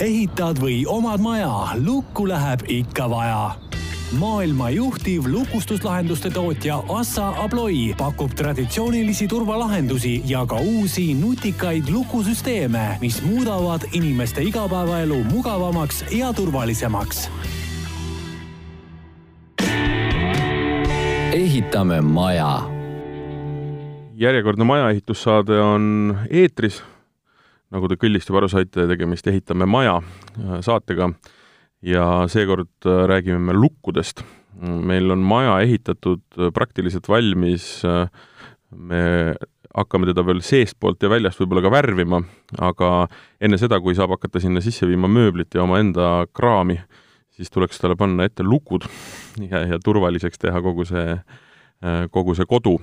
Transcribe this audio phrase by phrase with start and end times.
[0.00, 3.50] ehitad või omad maja, lukku läheb ikka vaja
[4.18, 13.22] maailma juhtiv lukustuslahenduste tootja Assa Abloy pakub traditsioonilisi turvalahendusi ja ka uusi nutikaid lukusüsteeme, mis
[13.24, 17.30] muudavad inimeste igapäevaelu mugavamaks ja turvalisemaks.
[21.32, 22.60] ehitame maja.
[24.14, 26.82] järjekordne majaehitussaade on eetris.
[27.72, 30.00] Nagu te kõllist juba aru saite, tegemist Ehitame maja
[30.64, 31.08] saatega
[31.82, 34.22] ja seekord äh, räägime me lukkudest.
[34.62, 38.08] meil on maja ehitatud äh, praktiliselt valmis, äh,
[38.70, 39.34] me
[39.74, 42.20] hakkame teda veel seestpoolt ja väljast võib-olla ka värvima,
[42.60, 43.08] aga
[43.40, 46.76] enne seda, kui saab hakata sinna sisse viima mööblit ja omaenda kraami,
[47.32, 48.84] siis tuleks talle panna ette lukud
[49.40, 51.16] ja, ja turvaliseks teha kogu see,
[52.12, 52.76] kogu see kodu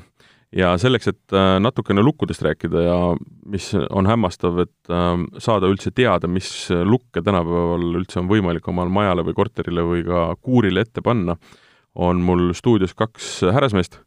[0.56, 2.98] ja selleks, et äh, natukene lukkudest rääkida ja
[3.46, 8.92] mis on hämmastav, et ähm, saada üldse teada, mis lukke tänapäeval üldse on võimalik omal
[8.94, 11.38] majale või korterile või ka kuurile ette panna,
[12.00, 14.00] on mul stuudios kaks härrasmeest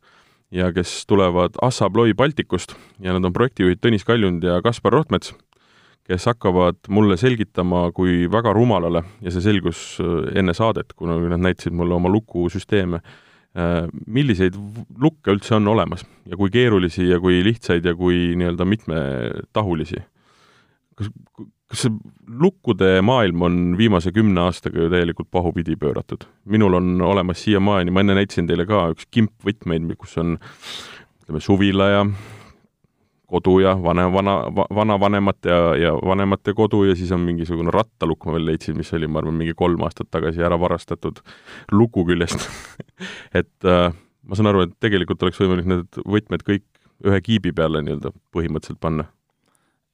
[0.52, 5.33] ja kes tulevad Assa Abloy Baltikust ja nad on projektijuhid Tõnis Kaljund ja Kaspar Rohtmets,
[6.08, 11.47] kes hakkavad mulle selgitama, kui väga rumalale, ja see selgus äh, enne saadet, kuna nad
[11.48, 13.00] näitasid mulle oma lukusüsteeme,
[13.53, 14.56] milliseid
[15.00, 20.00] lukke üldse on olemas ja kui keerulisi ja kui lihtsaid ja kui nii-öelda mitmetahulisi?
[20.97, 21.11] kas,
[21.69, 21.92] kas see
[22.41, 26.25] lukkude maailm on viimase kümne aastaga ju täielikult pahupidi pööratud?
[26.45, 30.39] minul on olemas siiamaani, ma enne näitasin teile ka üks kimp võtmeid, kus on
[31.23, 32.06] ütleme, suvila ja
[33.33, 34.36] kodu ja vanem, vana,
[34.77, 39.08] vanavanemate ja, ja vanemate kodu ja siis on mingisugune rattalukk, ma veel leidsin, mis oli,
[39.08, 41.22] ma arvan, mingi kolm aastat tagasi ära varastatud
[41.72, 42.48] luku küljest
[43.41, 43.89] et äh,
[44.22, 46.66] ma saan aru, et tegelikult oleks võimalik need võtmed kõik
[47.02, 49.08] ühe kiibi peale nii-öelda põhimõtteliselt panna.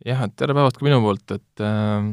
[0.06, 2.10] jah, et tere päevast ka minu poolt, et äh,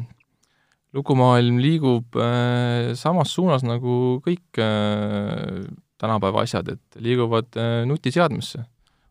[0.96, 5.66] lukumaailm liigub äh, samas suunas nagu kõik äh,
[6.02, 8.64] tänapäeva asjad, et liiguvad äh, nutiseadmesse,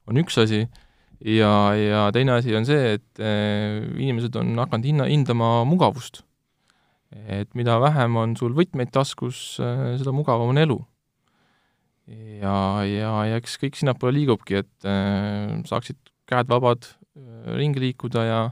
[0.09, 0.65] on üks asi
[1.25, 6.23] ja, ja teine asi on see, et eh, inimesed on hakanud hinna, hindama mugavust.
[7.15, 10.79] et mida vähem on sul võtmeid taskus, eh, seda mugavam on elu.
[12.41, 16.87] ja, ja, ja eks kõik sinnapoole liigubki, et eh, saaksid käed vabad
[17.55, 18.43] ringi liikuda ja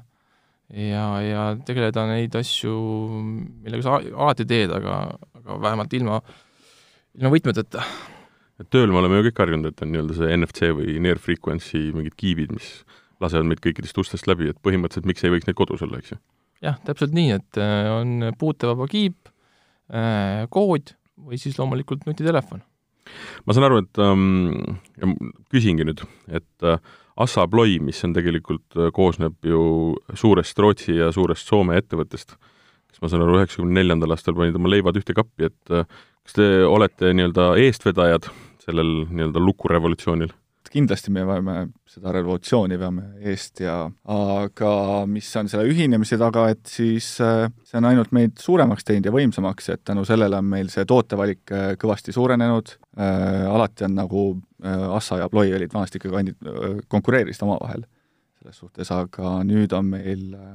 [0.72, 2.72] ja, ja tegeleda neid asju,
[3.61, 6.21] millega sa alati teed, aga, aga vähemalt ilma,
[7.19, 7.84] ilma võtmeteta
[8.60, 11.90] et tööl me oleme ju kõik harjunud, et on nii-öelda see NFC või near frequency
[11.96, 12.82] mingid kiibid, mis
[13.22, 16.20] lasevad meid kõikidest ustest läbi, et põhimõtteliselt miks ei võiks neid kodus olla, eks ju?
[16.62, 19.30] jah, täpselt nii, et äh, on puutevaba kiip,
[19.90, 22.62] äh, kood või siis loomulikult nutitelefon.
[23.46, 24.76] ma saan aru, et ähm,
[25.52, 26.78] küsingi nüüd, et äh,
[27.22, 32.38] Assa Abloy, mis on tegelikult, koosneb ju suurest Rootsi ja suurest Soome ettevõttest,
[32.92, 35.75] kes ma saan aru, üheksakümne neljandal aastal panid oma leivad ühte kappi, et
[36.22, 38.30] kas te olete nii-öelda eestvedajad
[38.62, 40.32] sellel nii-öelda lukurevolutsioonil?
[40.72, 41.56] kindlasti me veame
[41.88, 43.76] seda revolutsiooni, veame eest ja
[44.14, 44.72] aga
[45.10, 49.14] mis on selle ühinemise taga, et siis äh, see on ainult meid suuremaks teinud ja
[49.14, 54.26] võimsamaks, et tänu sellele on meil see tootevalik äh, kõvasti suurenenud äh,, alati on nagu
[54.64, 57.84] äh, Assa ja Ploi olid vanasti ikka kandi-, äh, konkureerisid omavahel
[58.41, 60.54] selles suhtes, aga nüüd on meil äh,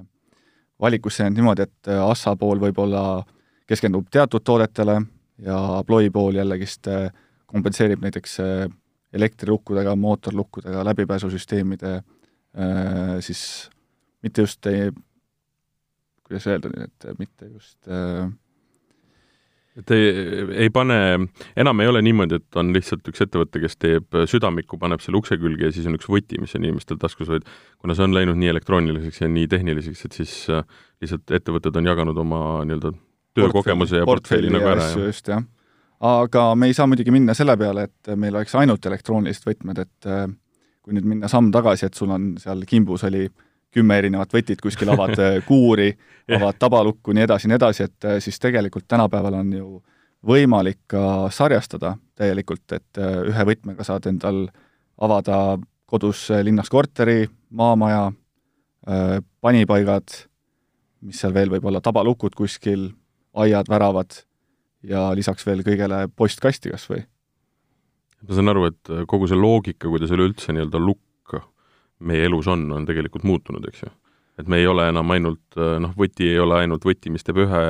[0.82, 3.24] valikusse jäänud niimoodi, et Assa pool võib-olla
[3.68, 5.02] keskendub teatud toodetele,
[5.42, 7.12] ja Ploy pool jällegist äh,
[7.46, 8.70] kompenseerib näiteks äh,
[9.14, 12.04] elektrilukkudega, mootorlukkudega, läbipääsusüsteemide äh,
[13.20, 13.70] siis
[14.24, 14.66] mitte just
[16.28, 17.88] kuidas öelda nüüd, et mitte just
[19.78, 20.06] et ei,
[20.66, 20.98] ei pane,
[21.60, 25.38] enam ei ole niimoodi, et on lihtsalt üks ettevõte, kes teeb südamiku, paneb selle ukse
[25.42, 27.46] külge ja siis on üks võti, mis on inimestel taskus, vaid
[27.78, 30.34] kuna see on läinud nii elektrooniliseks ja nii tehniliseks, et siis
[31.04, 32.94] lihtsalt ettevõtted on jaganud oma nii-öelda
[33.38, 35.46] töökogemuse ja portfelli nagu ära, just, jah.
[36.10, 40.10] aga me ei saa muidugi minna selle peale, et meil oleks ainult elektroonilised võtmed, et
[40.10, 40.26] äh,
[40.82, 43.28] kui nüüd minna samm tagasi, et sul on seal kimbus oli
[43.78, 45.92] kümme erinevat võtit, kuskil avad äh, kuuri,
[46.38, 49.70] avad tabalukku, nii edasi, nii edasi, et äh, siis tegelikult tänapäeval on ju
[50.28, 54.48] võimalik ka sarjastada täielikult, et ühe võtmega saad endal
[54.98, 58.10] avada kodus linnas korteri, maamaja,
[59.46, 60.16] panipaigad,
[61.06, 62.90] mis seal veel võib olla, tabalukud kuskil,
[63.38, 64.18] aiad, väravad
[64.90, 67.06] ja lisaks veel kõigele postkasti kas või.
[68.26, 71.07] ma saan aru, et kogu see loogika, kuidas üleüldse nii-öelda lukk
[72.00, 73.92] meie elus on, on tegelikult muutunud, eks ju.
[74.38, 77.62] et me ei ole enam ainult, noh, võti ei ole ainult võti, mis teeb ühe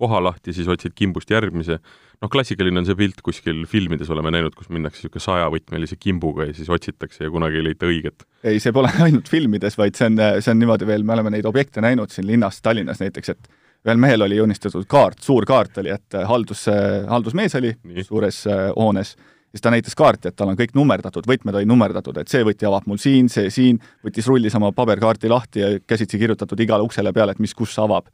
[0.00, 1.78] koha lahti, siis otsid kimbust järgmise,
[2.20, 6.56] noh, klassikaline on see pilt kuskil filmides oleme näinud, kus minnakse niisugune sajavõtmelise kimbuga ja
[6.56, 8.24] siis otsitakse ja kunagi ei leita õiget.
[8.44, 11.48] ei, see pole ainult filmides, vaid see on, see on niimoodi veel, me oleme neid
[11.48, 13.50] objekte näinud siin linnas, Tallinnas näiteks, et
[13.86, 16.66] ühel mehel oli joonistatud kaart, suur kaart oli, et haldus,
[17.08, 18.04] haldusmees oli Nii.
[18.04, 18.42] suures
[18.76, 19.14] hoones,
[19.50, 22.68] siis ta näitas kaarti, et tal on kõik nummerdatud, võtmed olid nummerdatud, et see võti
[22.68, 27.12] avab mul siin, see siin, võttis, rullis oma paberkaarti lahti ja käsitsi kirjutatud igale uksele
[27.16, 28.10] peale, et mis kus avab.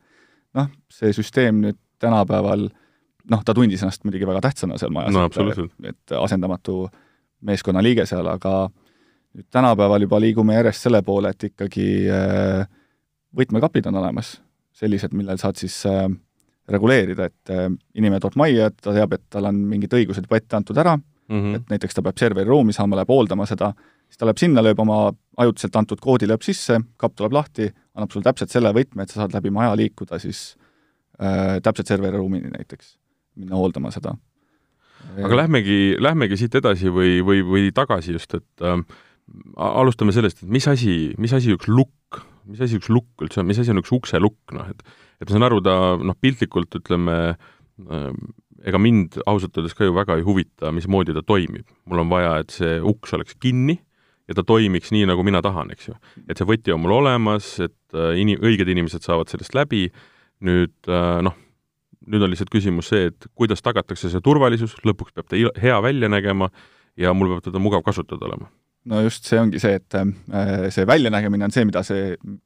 [0.56, 2.68] noh, see süsteem nüüd tänapäeval
[3.30, 6.86] noh, ta tundis ennast muidugi väga tähtsana seal majas no,, et, et asendamatu
[7.44, 8.68] meeskonnaliige seal, aga
[9.36, 12.62] nüüd tänapäeval juba liigume järjest selle poole, et ikkagi äh,
[13.36, 14.38] võtmekapid on olemas,
[14.76, 16.06] sellised, millel saad siis äh,
[16.72, 17.68] reguleerida, et äh,
[17.98, 20.96] inimene tuleb majja, et ta teab, et tal on mingid õigused juba ette antud ära
[21.28, 21.56] mm, -hmm.
[21.56, 23.72] et näiteks ta peab serveriruumi saama, läheb hooldama seda,
[24.06, 25.00] siis ta läheb sinna, lööb oma
[25.36, 29.22] ajutiselt antud koodi, lööb sisse, kapp tuleb lahti, annab sulle täpselt selle võtme, et sa
[29.22, 30.56] saad läbi maja liikuda siis
[31.20, 32.96] äh, täpselt serveriruumini näiteks,
[33.36, 34.16] minna hooldama seda.
[35.22, 38.80] aga lähmegi, lähmegi siit edasi või, või, või tagasi just, et äh,
[39.56, 43.46] alustame sellest, et mis asi, mis asi üks lukk, mis asi üks lukk üldse on,
[43.46, 44.86] mis asi on üks ukselukk, noh et
[45.16, 48.10] et ma saan aru, ta noh, piltlikult ütleme äh,,
[48.66, 51.66] ega mind ausalt öeldes ka ju väga ei huvita, mismoodi ta toimib.
[51.86, 53.78] mul on vaja, et see uks oleks kinni
[54.26, 55.96] ja ta toimiks nii, nagu mina tahan, eks ju.
[56.28, 59.86] et see võti on mul olemas, et äh, ini-, õiged inimesed saavad sellest läbi,
[60.46, 61.36] nüüd äh, noh,
[62.06, 66.10] nüüd on lihtsalt küsimus see, et kuidas tagatakse see turvalisus, lõpuks peab ta hea välja
[66.12, 66.50] nägema
[66.98, 68.50] ja mul peab teda mugav kasutada olema
[68.86, 71.96] no just see ongi see, et äh, see väljanägemine on see, mida sa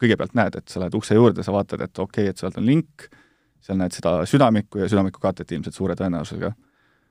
[0.00, 2.69] kõigepealt näed, et sa lähed ukse juurde, sa vaatad, et okei okay,, et sealt on
[2.69, 3.08] link,
[3.61, 6.53] seal näed seda südamikku ja südamiku katet ilmselt suure tõenäosusega.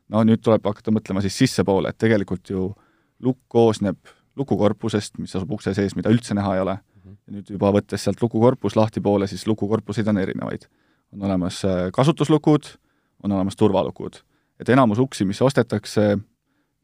[0.10, 2.70] no nüüd tuleb hakata mõtlema siis sissepoole, et tegelikult ju
[3.20, 3.98] lukk koosneb
[4.40, 6.78] lukukorpusest, mis asub ukse sees, mida üldse näha ei ole.
[7.00, 7.16] Mhm.
[7.28, 10.68] ja nüüd juba võttes sealt lukukorpus lahti poole, siis lukukorpuseid on erinevaid.
[11.14, 12.66] on olemas äh, kasutuslukud,
[13.24, 14.22] on olemas turvalukud.
[14.60, 16.18] et enamus uksi, mis ostetakse,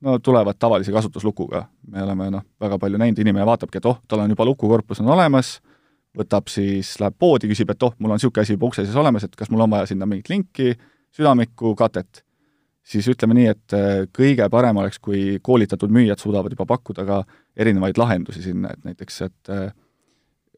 [0.01, 1.65] no tulevad tavalise kasutuslukuga.
[1.87, 5.07] me oleme noh, väga palju näinud, inimene vaatabki, et oh, tal on juba lukukorpus on
[5.07, 5.59] olemas,
[6.17, 9.25] võtab siis, läheb poodi, küsib, et oh, mul on niisugune asi juba ukse sees olemas,
[9.27, 10.75] et kas mul on vaja sinna mingit linki,
[11.15, 12.23] südamikku, katet.
[12.85, 17.23] siis ütleme nii, et äh, kõige parem oleks, kui koolitatud müüjad suudavad juba pakkuda ka
[17.57, 19.71] erinevaid lahendusi sinna, et näiteks, et äh,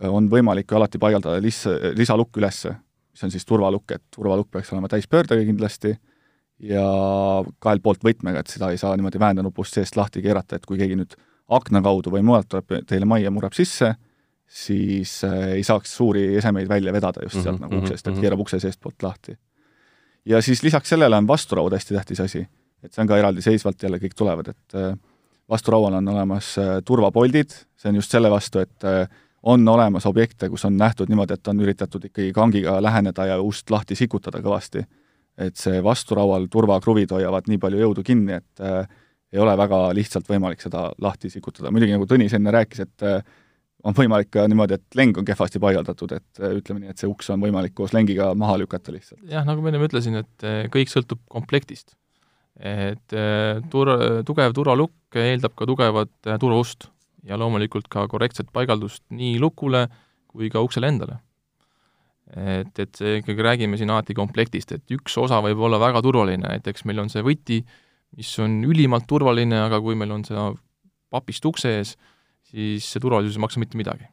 [0.10, 1.66] on võimalik ju alati paigaldada lis-,
[1.96, 2.74] lisalukk ülesse,
[3.14, 5.96] mis on siis turvalukk, et turvalukk peaks olema täispöördega kindlasti
[6.60, 6.84] ja
[7.60, 10.98] kahelt poolt võtmega, et seda ei saa niimoodi väändanupust seest lahti keerata, et kui keegi
[11.00, 11.16] nüüd
[11.54, 13.94] akna kaudu või mujalt tuleb teile majja, murrab sisse,
[14.48, 18.14] siis äh, ei saaks suuri esemeid välja vedada just sealt mm -hmm, nagu uksest, et
[18.14, 18.22] mhm.
[18.22, 19.38] keerab ukse seestpoolt lahti.
[20.26, 22.48] ja siis lisaks sellele on vasturaud hästi tähtis asi.
[22.84, 24.98] et see on ka eraldiseisvalt jälle, kõik tulevad, et äh,
[25.50, 28.84] vasturaual on olemas äh, turvapoldid, see on just selle vastu, et
[29.44, 33.70] on olemas objekte, kus on nähtud niimoodi, et on üritatud ikkagi kangiga läheneda ja ust
[33.70, 34.86] lahti sikutada kõvasti
[35.38, 38.88] et see vasturaual turvakruvid hoiavad nii palju jõudu kinni, et äh,
[39.34, 43.20] ei ole väga lihtsalt võimalik seda lahti sikutada, muidugi nagu Tõnis enne rääkis, et äh,
[43.88, 47.10] on võimalik ka niimoodi, et leng on kehvasti paigaldatud, et äh, ütleme nii, et see
[47.10, 49.22] uks on võimalik koos lengiga maha lükata lihtsalt.
[49.32, 51.96] jah, nagu ma enne ütlesin, et äh, kõik sõltub komplektist.
[52.58, 56.90] et äh, tur-, tugev turvalukk eeldab ka tugevat turvaust
[57.28, 59.88] ja loomulikult ka korrektset paigaldust nii lukule
[60.28, 61.20] kui ka uksele endale
[62.36, 66.44] et, et see ikkagi räägime siin alati komplektist, et üks osa võib olla väga turvaline,
[66.44, 67.62] näiteks meil on see võti,
[68.18, 70.48] mis on ülimalt turvaline, aga kui meil on see
[71.14, 71.96] papist ukse ees,
[72.52, 74.08] siis see turvalisus ei maksa mitte midagi.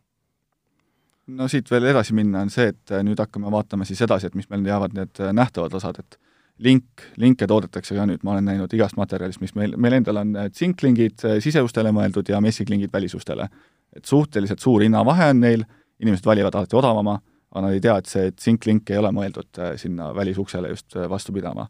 [1.27, 4.49] no siit veel edasi minna on see, et nüüd hakkame vaatama siis edasi, et mis
[4.51, 6.19] meil jäävad need nähtavad osad, et
[6.59, 10.35] link, linke toodetakse ka nüüd, ma olen näinud igast materjalist, mis meil, meil endal on
[10.53, 13.49] tsinklingid siseustele mõeldud ja messiklingid välisustele.
[13.95, 15.65] et suhteliselt suur hinnavahe on neil,
[16.03, 17.21] inimesed valivad alati odavama
[17.55, 21.07] aga nad ei tea, et see tsinklink ei ole mõeldud äh, sinna välisuksele just äh,
[21.11, 21.69] vastu pidama.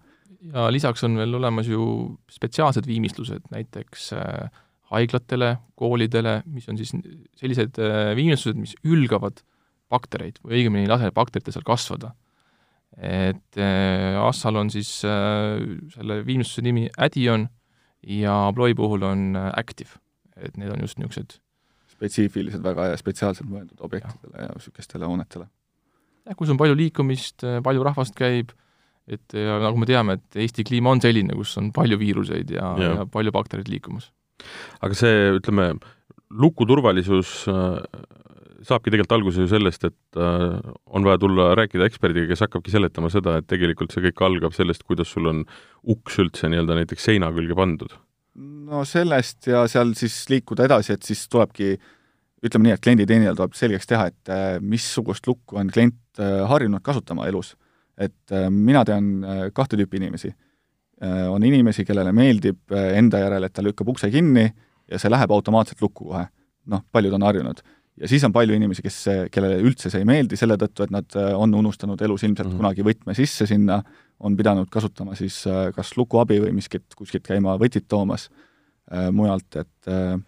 [0.52, 1.84] ja lisaks on veel olemas ju
[2.32, 4.48] spetsiaalsed viimistlused, näiteks äh,
[4.92, 6.92] haiglatele, koolidele, mis on siis
[7.40, 7.80] sellised
[8.18, 9.40] viimistlused, mis ülgavad
[9.92, 12.14] baktereid või õigemini ei lase bakteritel seal kasvada.
[12.98, 13.58] et
[14.22, 17.48] Assal on siis selle viimistluse nimi Addion
[18.06, 19.98] ja Ploi puhul on Active,
[20.36, 21.40] et need on just niisugused
[21.94, 25.48] spetsiifilised väga ja spetsiaalselt mõeldud objektidele ja niisugustele hoonetele
[26.24, 28.52] jah, kus on palju liikumist, palju rahvast käib,
[29.10, 32.74] et ja nagu me teame, et Eesti kliima on selline, kus on palju viiruseid ja,
[32.80, 34.10] ja., ja palju baktereid liikumas.
[34.84, 35.72] Aga see, ütleme,
[36.34, 37.78] lukuturvalisus äh,
[38.64, 43.10] saabki tegelikult alguse ju sellest, et äh, on vaja tulla rääkida eksperdiga, kes hakkabki seletama
[43.12, 45.42] seda, et tegelikult see kõik algab sellest, kuidas sul on
[45.94, 47.98] uks üldse nii-öelda näiteks seina külge pandud.
[48.34, 51.76] no sellest ja seal siis liikuda edasi, et siis tulebki
[52.44, 56.00] ütleme nii, et klienditeenindajal tuleb selgeks teha, et äh, missugust lukku on klient
[56.48, 57.56] harjunud kasutama elus.
[57.98, 60.32] et mina tean kahte tüüpi inimesi.
[61.02, 64.44] On inimesi, kellele meeldib enda järele, et ta lükkab ukse kinni
[64.90, 66.26] ja see läheb automaatselt lukku kohe.
[66.70, 67.60] noh, paljud on harjunud.
[68.00, 69.00] ja siis on palju inimesi, kes,
[69.34, 72.62] kellele üldse see ei meeldi selle tõttu, et nad on unustanud elus ilmselt mm -hmm.
[72.62, 73.82] kunagi võtme sisse sinna,
[74.20, 78.28] on pidanud kasutama siis kas lukuabi või miskit, kuskilt käima võtit toomas
[78.92, 80.18] äh, mujalt, et äh,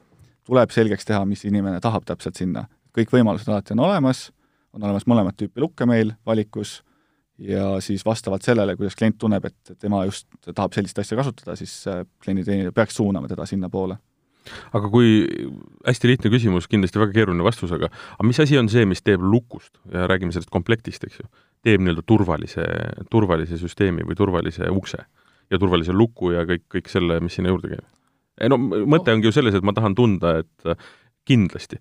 [0.47, 2.67] tuleb selgeks teha, mis inimene tahab täpselt sinna.
[2.97, 4.31] kõik võimalused alati on olemas,
[4.73, 6.83] on olemas mõlemat tüüpi lukke meil valikus
[7.39, 11.73] ja siis vastavalt sellele, kuidas klient tunneb, et tema just tahab sellist asja kasutada, siis
[12.25, 13.99] klienditeenindaja peaks suunama teda sinnapoole.
[14.73, 15.27] aga kui,
[15.87, 19.23] hästi lihtne küsimus, kindlasti väga keeruline vastus, aga aga mis asi on see, mis teeb
[19.23, 21.27] lukust ja räägime sellest komplektist, eks ju,
[21.67, 22.67] teeb nii-öelda turvalise,
[23.11, 25.03] turvalise süsteemi või turvalise ukse
[25.51, 27.85] ja turvalise luku ja kõik, kõik selle, mis sinna juurde käib?
[28.53, 30.77] no mõte ongi ju selles, et ma tahan tunda, et
[31.27, 31.81] kindlasti,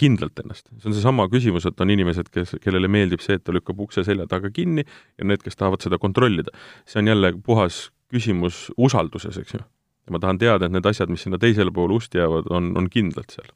[0.00, 0.70] kindlalt ennast.
[0.80, 4.04] see on seesama küsimus, et on inimesed, kes, kellele meeldib see, et ta lükkab ukse
[4.06, 6.54] selja taga kinni ja need, kes tahavad seda kontrollida.
[6.88, 9.60] see on jälle puhas küsimus usalduses, eks ju.
[9.60, 12.90] ja ma tahan teada, et need asjad, mis sinna teisele poole ust jäävad, on, on
[12.90, 13.48] kindlalt seal.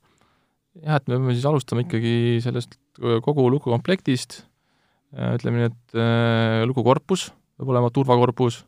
[0.85, 2.77] jah, et me peame siis alustama ikkagi sellest
[3.25, 4.43] kogu lukukomplektist,
[5.11, 8.63] ütleme nii, et äh, lukukorpus peab olema turvakorpus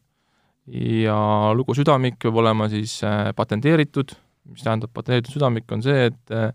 [0.67, 1.17] ja
[1.57, 4.15] lukusüdamik peab olema siis äh, patenteeritud
[4.51, 6.51] mis tähendab patenteeritud südamik, on see, et eh,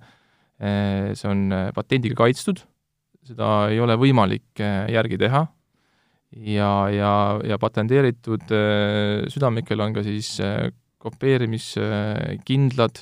[1.18, 2.60] see on eh, patendiga kaitstud,
[3.28, 4.60] seda ei ole võimalik
[4.94, 5.42] järgi teha
[6.48, 7.12] ja, ja,
[7.44, 8.46] ja patenteeritud
[9.34, 10.30] südamikel on ka siis
[11.04, 12.96] kopeerimiskindlad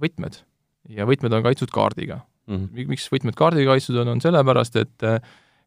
[0.00, 0.34] võtmed
[0.96, 2.16] ja võtmed on kaitstud kaardiga
[2.48, 2.56] mm.
[2.56, 2.88] -hmm.
[2.88, 4.98] miks võtmed kaardiga kaitstud on, on sellepärast, et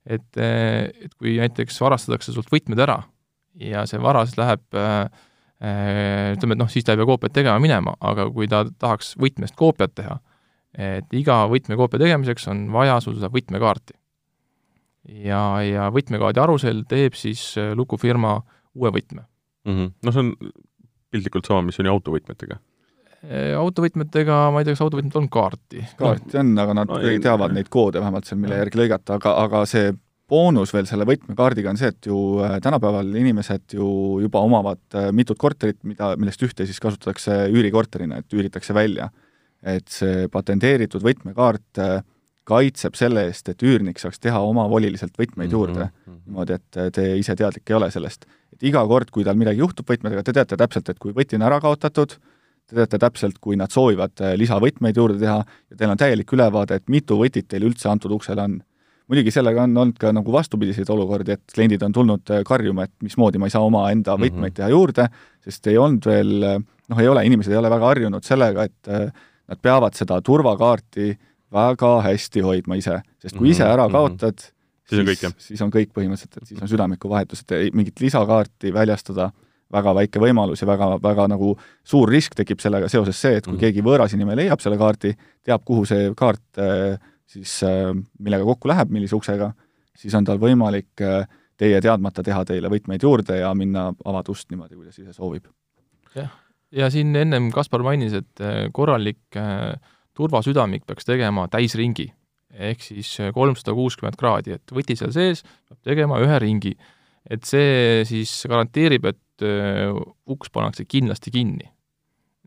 [0.05, 2.97] et, et kui näiteks varastatakse sult võtmed ära
[3.61, 5.09] ja see vara siis läheb äh, Äh,
[5.61, 9.55] ütleme, et noh, siis ta ei pea koopiat tegema minema, aga kui ta tahaks võtmest
[9.55, 10.17] koopiat teha,
[10.75, 13.95] et iga võtmekoopia tegemiseks on vaja sul seda võtmekaarti.
[15.23, 18.39] ja, ja võtmekaardi alusel teeb siis äh, lukufirma
[18.75, 19.75] uue võtme mm.
[19.75, 19.91] -hmm.
[20.03, 20.31] no see on
[21.13, 25.85] piltlikult sama, mis on ju autovõtmetega äh, autovõtmetega, ma ei tea, kas autovõtmed on kaarti?
[25.99, 29.37] kaarti on, aga nad no, kuidagi teavad neid koode vähemalt seal, mille järgi lõigata, aga,
[29.45, 29.93] aga see
[30.29, 33.87] boonus veel selle võtmekaardiga on see, et ju äh, tänapäeval inimesed ju
[34.23, 39.11] juba omavad äh, mitut korterit, mida, millest ühte siis kasutatakse üürikorterina, et üüritakse välja.
[39.65, 42.01] et see patenteeritud võtmekaart äh,
[42.45, 46.19] kaitseb selle eest, et üürnik saaks teha omavoliliselt võtmeid mhm, juurde mm -hmm.
[46.25, 48.25] niimoodi, et te ise teadlik ei ole sellest.
[48.53, 51.41] et iga kord, kui tal midagi juhtub võtmedega, te teate täpselt, et kui võti on
[51.41, 52.13] ära kaotatud,
[52.67, 56.89] te teate täpselt, kui nad soovivad lisavõtmeid juurde teha ja teil on täielik ülevaade, et
[56.89, 58.61] mitu võtit teil üldse antud uksele on
[59.11, 62.93] muidugi sellega on olnud ka nagu vastupidiseid olukordi, et kliendid on tulnud äh, karjuma, et
[63.05, 64.23] mismoodi ma ei saa omaenda mhm.
[64.25, 64.57] võtmeid mm -hmm.
[64.61, 65.07] teha juurde,
[65.45, 66.57] sest ei olnud veel, äh,
[66.89, 69.07] noh, ei ole, inimesed ei ole väga harjunud sellega, et äh,
[69.47, 71.13] nad peavad seda turvakaarti
[71.53, 73.91] väga hästi hoidma ise, sest kui ise mhm, ära mhm.
[73.91, 74.89] kaotad mm, -hmm.
[74.89, 75.33] siis on kõik, jah?
[75.37, 79.31] siis on kõik põhimõtteliselt, et siis on südamikuvahetus, et mingit lisakaarti väljastada
[79.71, 83.53] väga väike võimalus ja väga, väga nagu suur risk tekib sellega seoses see, et kui
[83.53, 83.61] mm -hmm.
[83.61, 88.69] keegi võõras inimene leiab selle kaardi, teab, kuhu see kaart äh, siis äh, millega kokku
[88.69, 89.51] läheb, millise uksega,
[89.97, 91.27] siis on tal võimalik äh,
[91.59, 95.47] teie teadmata teha teile võtmeid juurde ja minna avada ust niimoodi, kuidas ise soovib.
[96.15, 96.33] jah,
[96.75, 99.39] ja siin ennem Kaspar mainis, et äh, korralik
[100.15, 102.07] turvasüdamik peaks tegema täisringi,
[102.55, 106.75] ehk siis kolmsada kuuskümmend kraadi, et võti seal sees peab tegema ühe ringi.
[107.29, 109.43] et see siis garanteerib, et
[110.31, 111.67] uks pannakse kindlasti kinni.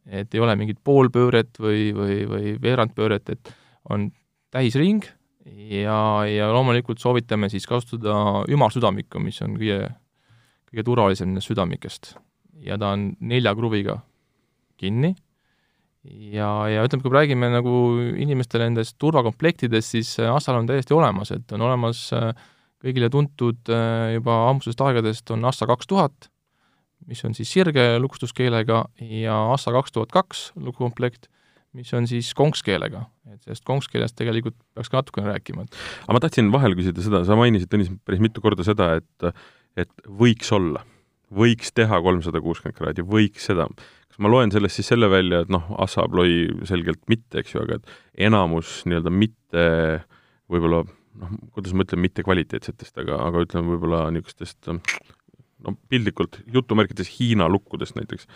[0.06, 3.52] et ei ole mingit poolpööret või, või, või veerandpööret, et
[3.90, 4.08] on
[4.54, 5.06] täisring
[5.46, 9.88] ja, ja loomulikult soovitame siis kasutada ümarsüdamikku, mis on kõige,
[10.70, 12.14] kõige turvalisem nendest südamikest.
[12.64, 14.00] ja ta on nelja kruviga
[14.78, 15.14] kinni
[16.04, 17.74] ja, ja ütleme, kui räägime nagu
[18.16, 22.32] inimestele nendest turvakomplektidest, siis Assal on täiesti olemas, et on olemas äh,
[22.82, 26.30] kõigile tuntud äh, juba ammusest aegadest on Assa kaks tuhat,
[27.08, 28.84] mis on siis sirge lukustuskeelega
[29.22, 31.28] ja Assa kaks tuhat kaks lukukomplekt
[31.78, 35.66] mis on siis konkskeelega, et sellest konkskeelest tegelikult peaks ka natukene rääkima.
[36.04, 39.30] aga ma tahtsin vahele küsida seda, sa mainisid, Tõnis, päris mitu korda seda, et
[39.78, 40.82] et võiks olla,
[41.30, 43.68] võiks teha kolmsada kuuskümmend kraadi, võiks seda.
[44.08, 47.62] kas ma loen sellest siis selle välja, et noh, Assa Abloy selgelt mitte, eks ju,
[47.62, 47.92] aga et
[48.28, 49.68] enamus nii-öelda mitte
[50.50, 57.10] võib-olla noh, kuidas ma ütlen, mitte kvaliteetsetest, aga, aga ütleme võib-olla niisugustest no piltlikult jutumärkides
[57.18, 58.26] Hiina lukkudest näiteks,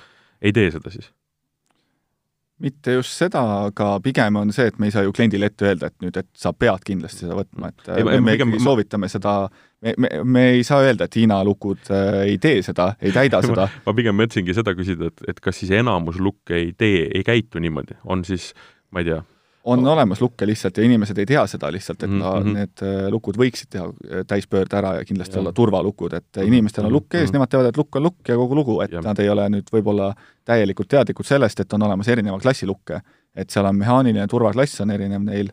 [0.43, 1.11] ei tee seda siis
[2.63, 5.91] mitte just seda, aga pigem on see, et me ei saa ju kliendile ette öelda,
[5.91, 8.53] et nüüd, et sa pead kindlasti seda võtma, et ei, me, me pigem...
[8.55, 9.35] ikkagi soovitame seda,
[9.83, 13.43] me, me, me ei saa öelda, et Hiina lukud äh, ei tee seda, ei täida
[13.49, 13.69] seda.
[13.87, 17.63] ma pigem mõtlesingi seda küsida, et, et kas siis enamus lukke ei tee, ei käitu
[17.63, 18.53] niimoodi, on siis,
[18.95, 19.23] ma ei tea,
[19.65, 22.55] on olemas lukke lihtsalt ja inimesed ei tea seda lihtsalt, et mm -hmm.
[22.55, 25.41] need äh, lukud võiksid teha äh, täispöörde ära ja kindlasti ja.
[25.41, 26.47] olla turvalukud, et mm -hmm.
[26.47, 27.33] inimestel on lukk ees mm, -hmm.
[27.33, 29.01] nemad teavad, et lukk on lukk ja kogu lugu, et ja.
[29.01, 30.15] nad ei ole nüüd võib-olla
[30.45, 33.01] täielikult teadlikud sellest, et on olemas erineva klassi lukke.
[33.37, 35.49] et seal on mehaaniline turvaklass on erinev neil,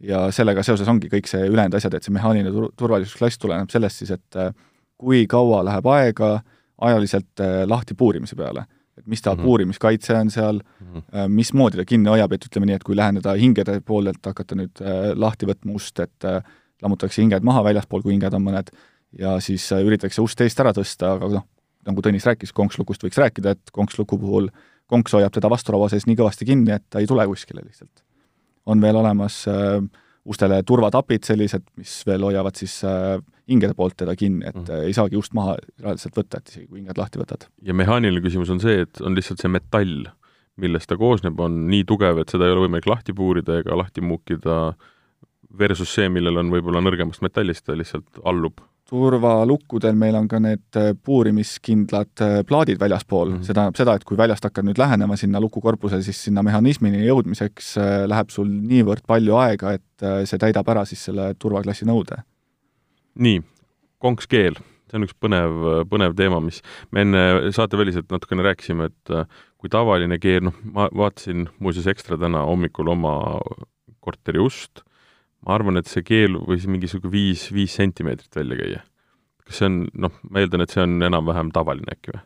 [0.00, 4.02] ja sellega seoses ongi kõik see ülejäänud asjad, et see mehaaniline tur-, turvalisusklass tuleneb sellest
[4.02, 4.52] siis, et äh,
[4.98, 6.40] kui kaua läheb aega
[6.80, 8.64] ajaliselt äh, lahti puurimise peale.
[8.98, 9.44] Et mis ta mm -hmm.
[9.44, 11.28] puurimiskaitse on seal mm, -hmm.
[11.28, 14.84] mismoodi ta kinni hoiab, et ütleme nii, et kui läheneda hingede poolelt, hakata nüüd
[15.14, 16.24] lahti võtma ust, et
[16.82, 18.70] lammutatakse hinged maha väljaspool, kui hinged on mõned,
[19.18, 21.46] ja siis üritatakse ust eest ära tõsta, aga noh,
[21.86, 24.48] nagu Tõnis rääkis, konkslukust võiks rääkida, et konksluku puhul
[24.86, 28.04] konks hoiab teda vasturauva sees nii kõvasti kinni, et ta ei tule kuskile lihtsalt
[28.66, 29.82] on veel olemas äh,
[30.24, 33.18] ustele turvatapid sellised, mis veel hoiavad siis äh,
[33.50, 34.88] hingede poolt teda kinni, et mm -hmm.
[34.88, 37.46] ei saagi ust maha reaalselt võtta, et isegi kui hinged lahti võtad.
[37.62, 40.08] ja mehaaniline küsimus on see, et on lihtsalt see metall,
[40.56, 44.00] millest ta koosneb, on nii tugev, et seda ei ole võimalik lahti puurida ega lahti
[44.00, 44.74] muukida,
[45.58, 50.76] versus see, millel on võib-olla nõrgemast metallist, ta lihtsalt allub turvalukkudel meil on ka need
[50.76, 53.46] äh, puurimiskindlad äh, plaadid väljaspool mm, -hmm.
[53.46, 57.74] see tähendab seda, et kui väljast hakkad nüüd lähenema sinna lukukorpusele, siis sinna mehhanismini jõudmiseks
[57.80, 59.82] äh, läheb sul niivõrd palju aega, et
[60.28, 62.20] see täidab ära siis selle turvaklassi nõude.
[63.14, 63.40] nii,
[64.02, 64.58] konkskeel,
[64.90, 66.60] see on üks põnev, põnev teema, mis
[66.90, 69.12] me enne saateväliselt natukene rääkisime, et
[69.56, 73.14] kui tavaline keel, noh, ma vaatasin muuseas ekstra täna hommikul oma
[74.04, 74.82] korteri ust
[75.44, 78.84] ma arvan, et see keel võis mingisugune viis, viis sentimeetrit välja käia.
[79.44, 82.22] kas see on, noh, ma eeldan, et see on enam-vähem tavaline äkki või?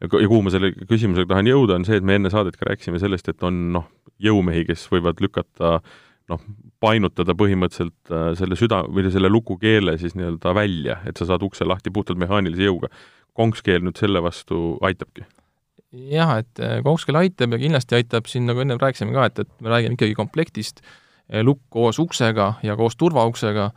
[0.00, 3.00] ja, kuhu ma selle küsimusega tahan jõuda, on see, et me enne saadet ka rääkisime
[3.02, 3.86] sellest, et on noh,
[4.22, 5.78] jõumehi, kes võivad lükata
[6.32, 6.40] noh,
[6.82, 11.66] painutada põhimõtteliselt äh, selle süda- või selle lukukeele siis nii-öelda välja, et sa saad ukse
[11.68, 12.92] lahti puhtalt mehaanilise jõuga.
[13.34, 15.26] konkskeel nüüd selle vastu aitabki?
[16.10, 19.60] jah, et äh, konkskeel aitab ja kindlasti aitab siin, nagu enne rääkisime ka, et, et
[19.62, 20.82] me räägime ikkagi komplektist,
[21.42, 23.70] lukk koos uksega ja koos turvauksega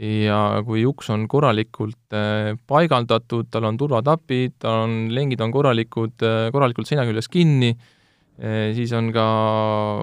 [0.00, 6.18] ja kui uks on korralikult eh, paigaldatud, tal on turvatapid, tal on, lengid on korralikud,
[6.22, 7.74] eh, korralikult seina küljes kinni,
[8.40, 9.24] siis on ka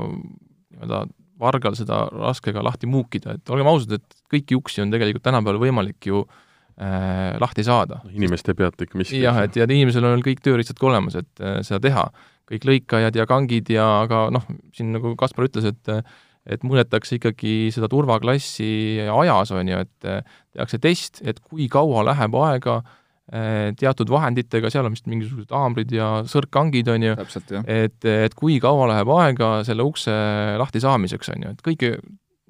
[0.05, 0.99] nii-öelda
[1.41, 5.61] vargal seda raske ka lahti muukida, et olgem ausad, et kõiki uksi on tegelikult tänapäeval
[5.61, 8.01] võimalik ju äh, lahti saada.
[8.13, 9.21] inimest ei peata ikka miski.
[9.21, 12.07] jah, et ja inimesel on kõik tööriistad ka olemas, et äh, seda teha.
[12.47, 16.01] kõik lõikajad ja kangid ja aga noh, siin nagu Kaspar ütles, et äh,
[16.47, 18.69] et mõõdetakse ikkagi seda turvaklassi
[19.11, 24.71] ajas, on ju, et eh, tehakse test, et kui kaua läheb aega eh, teatud vahenditega,
[24.73, 27.17] seal on vist mingisugused haamrid ja sõrkkangid, on ju,
[27.65, 30.13] et, et kui kaua läheb aega selle ukse
[30.61, 31.91] lahti saamiseks, on ju, et kõike,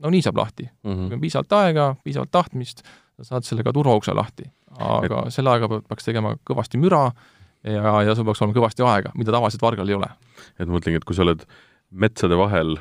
[0.04, 0.92] no nii saab lahti mm.
[0.92, 1.08] -hmm.
[1.08, 2.86] kui on piisavalt aega, piisavalt tahtmist,
[3.18, 4.46] sa saad sellega turvaukse lahti.
[4.78, 5.34] aga et...
[5.34, 7.08] selle ajaga peaks tegema kõvasti müra
[7.64, 10.10] ja, ja sul peaks olema kõvasti aega, mida tavaliselt vargal ei ole.
[10.60, 11.42] et ma mõtlengi, et kui sa oled
[11.90, 12.78] metsade vahel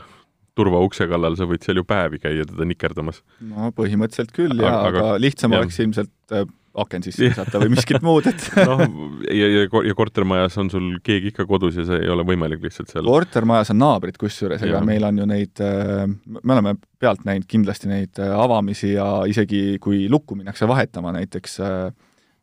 [0.56, 3.22] turvaukse kallal, sa võid seal ju päevi käia teda nikerdamas.
[3.44, 5.60] no põhimõtteliselt küll jaa, aga, aga lihtsam ja.
[5.62, 8.82] oleks ilmselt äh, aken sisse visata või miskit muud, et noh,
[9.32, 12.92] ja, ja, ja kortermajas on sul keegi ikka kodus ja see ei ole võimalik lihtsalt
[12.92, 17.48] seal kortermajas on naabrid kusjuures, ega meil on ju neid, äh, me oleme pealt näinud
[17.50, 21.60] kindlasti neid äh, avamisi ja isegi kui lukku minnakse vahetama näiteks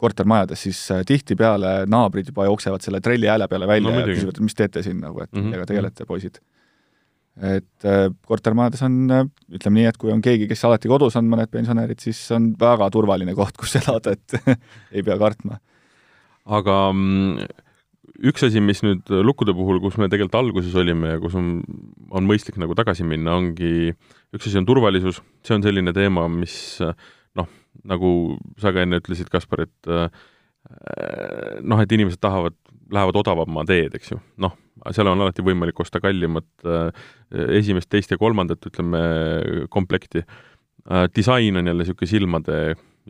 [0.04, 4.44] kortermajades, siis tihtipeale naabrid juba jooksevad selle trelli hääle peale välja no, ja küsivad, et
[4.44, 5.46] mis teete siin nagu, et mm -hmm.
[5.48, 6.42] millega tegelete, poisid
[7.42, 9.26] et äh, kortermajades on, äh,
[9.58, 12.90] ütleme nii, et kui on keegi, kes alati kodus on, mõned pensionärid, siis on väga
[12.94, 14.38] turvaline koht, kus elada, et
[14.96, 15.58] ei pea kartma.
[16.46, 17.48] aga mm,
[18.30, 21.56] üks asi, mis nüüd lukkude puhul, kus me tegelikult alguses olime ja kus on,
[22.14, 23.96] on mõistlik nagu tagasi minna, ongi,
[24.36, 26.78] üks asi on turvalisus, see on selline teema, mis
[27.34, 27.50] noh,
[27.90, 28.14] nagu
[28.62, 30.06] sa ka enne ütlesid, Kaspar, et äh,
[31.66, 32.56] noh, et inimesed tahavad,
[32.94, 34.58] lähevad odavama teed, eks ju, noh
[34.92, 37.04] seal on alati võimalik osta kallimat äh,
[37.60, 39.04] esimest, teist ja kolmandat, ütleme,
[39.72, 40.24] komplekti.
[40.90, 42.58] Äh, disain on jälle niisugune silmade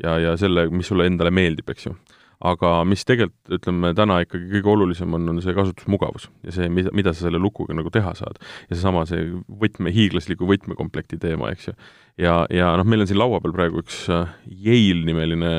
[0.03, 1.95] ja, ja selle, mis sulle endale meeldib, eks ju.
[2.43, 6.91] aga mis tegelikult, ütleme, täna ikkagi kõige olulisem on, on see kasutusmugavus ja see, mida,
[6.91, 8.41] mida sa selle lukuga nagu teha saad.
[8.67, 11.75] ja seesama, see võtme, hiiglasliku võtmekomplekti teema, eks ju.
[12.19, 14.33] ja, ja noh, meil on siin laua peal praegu üks äh,
[14.65, 15.53] Yale nimeline,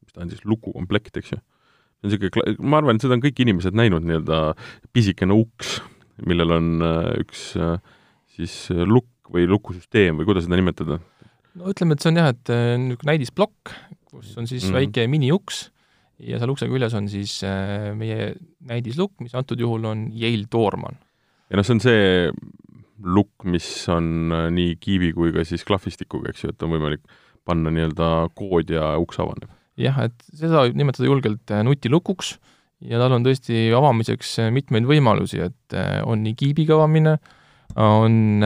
[0.00, 1.42] mis ta on siis, lukukomplekt, eks ju
[2.04, 4.40] niisugune, ma arvan, et seda on kõik inimesed näinud, nii-öelda
[4.94, 5.78] pisikene uks,
[6.28, 7.76] millel on äh, üks äh,
[8.36, 11.00] siis äh, lukk või lukusüsteem või kuidas seda nimetada?
[11.54, 13.72] no ütleme, et see on jah, et niisugune näidisplokk,
[14.10, 14.80] kus on siis mm -hmm.
[14.80, 15.64] väike miniuks
[16.22, 17.40] ja seal ukse küljes on siis
[17.98, 20.98] meie näidislukk, mis antud juhul on Yale Doorman.
[21.50, 22.30] ja noh, see on see
[23.04, 27.02] lukk, mis on nii kiivi kui ka siis klahvistikuga, eks ju, et on võimalik
[27.44, 32.34] panna nii-öelda kood ja uks avaneb jah, et seda võib nimetada julgelt äh, nutilukuks
[32.90, 37.16] ja tal on tõesti avamiseks äh, mitmeid võimalusi, et äh, on nii kiibiga avamine,
[37.80, 38.44] on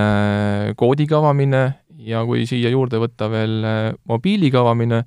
[0.79, 1.63] koodiga avamine
[2.07, 3.67] ja kui siia juurde võtta veel
[4.09, 5.03] mobiiliga avamine,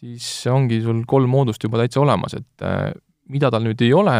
[0.00, 2.64] siis ongi sul kolm moodust juba täitsa olemas, et
[3.30, 4.16] mida tal nüüd ei ole,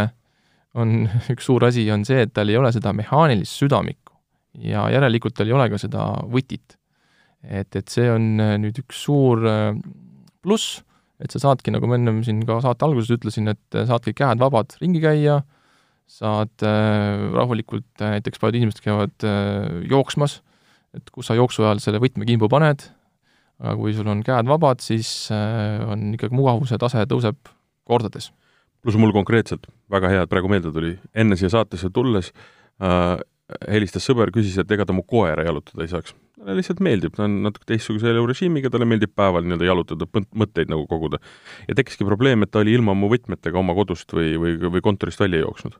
[0.79, 4.15] on üks suur asi, on see, et tal ei ole seda mehaanilist südamikku
[4.69, 6.77] ja järelikult tal ei ole ka seda võtit.
[7.41, 9.41] Et, et see on nüüd üks suur
[10.45, 10.83] pluss,
[11.21, 14.77] et sa saadki, nagu ma ennem siin ka saate alguses ütlesin, et saadki käed vabad
[14.81, 15.41] ringi käia,
[16.11, 20.41] saad äh, rahulikult äh,, näiteks paljud inimesed käivad äh, jooksmas,
[20.97, 22.89] et kus sa jooksu ajal selle võtmekimbu paned,
[23.61, 27.39] aga kui sul on käed vabad, siis äh, on ikkagi mugavuse tase tõuseb
[27.87, 28.31] kordades.
[28.81, 32.33] pluss mul konkreetselt, väga hea, et praegu meelde tuli, enne siia saatesse tulles
[32.81, 33.21] äh,
[33.69, 37.27] helistas sõber, küsis, et ega ta mu koera jalutada ei saaks talle lihtsalt meeldib, ta
[37.27, 40.09] on natuke teistsuguse elurežiimiga, talle meeldib päeval nii-öelda jalutada,
[40.43, 41.21] mõtteid nagu koguda.
[41.69, 45.21] ja tekkiski probleem, et ta oli ilma mu võtmetega oma kodust või, või, või kontorist
[45.21, 45.77] välja jooksnud.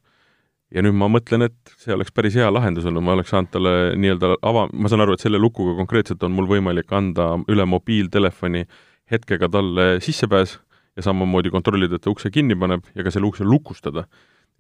[0.75, 3.75] ja nüüd ma mõtlen, et see oleks päris hea lahendus olnud, ma oleks saanud talle
[3.97, 8.67] nii-öelda ava-, ma saan aru, et selle lukuga konkreetselt on mul võimalik anda üle mobiiltelefoni
[9.11, 10.59] hetkega talle sissepääs
[10.97, 14.05] ja samamoodi kontrollida, et ta ukse kinni paneb ja ka selle ukse lukustada.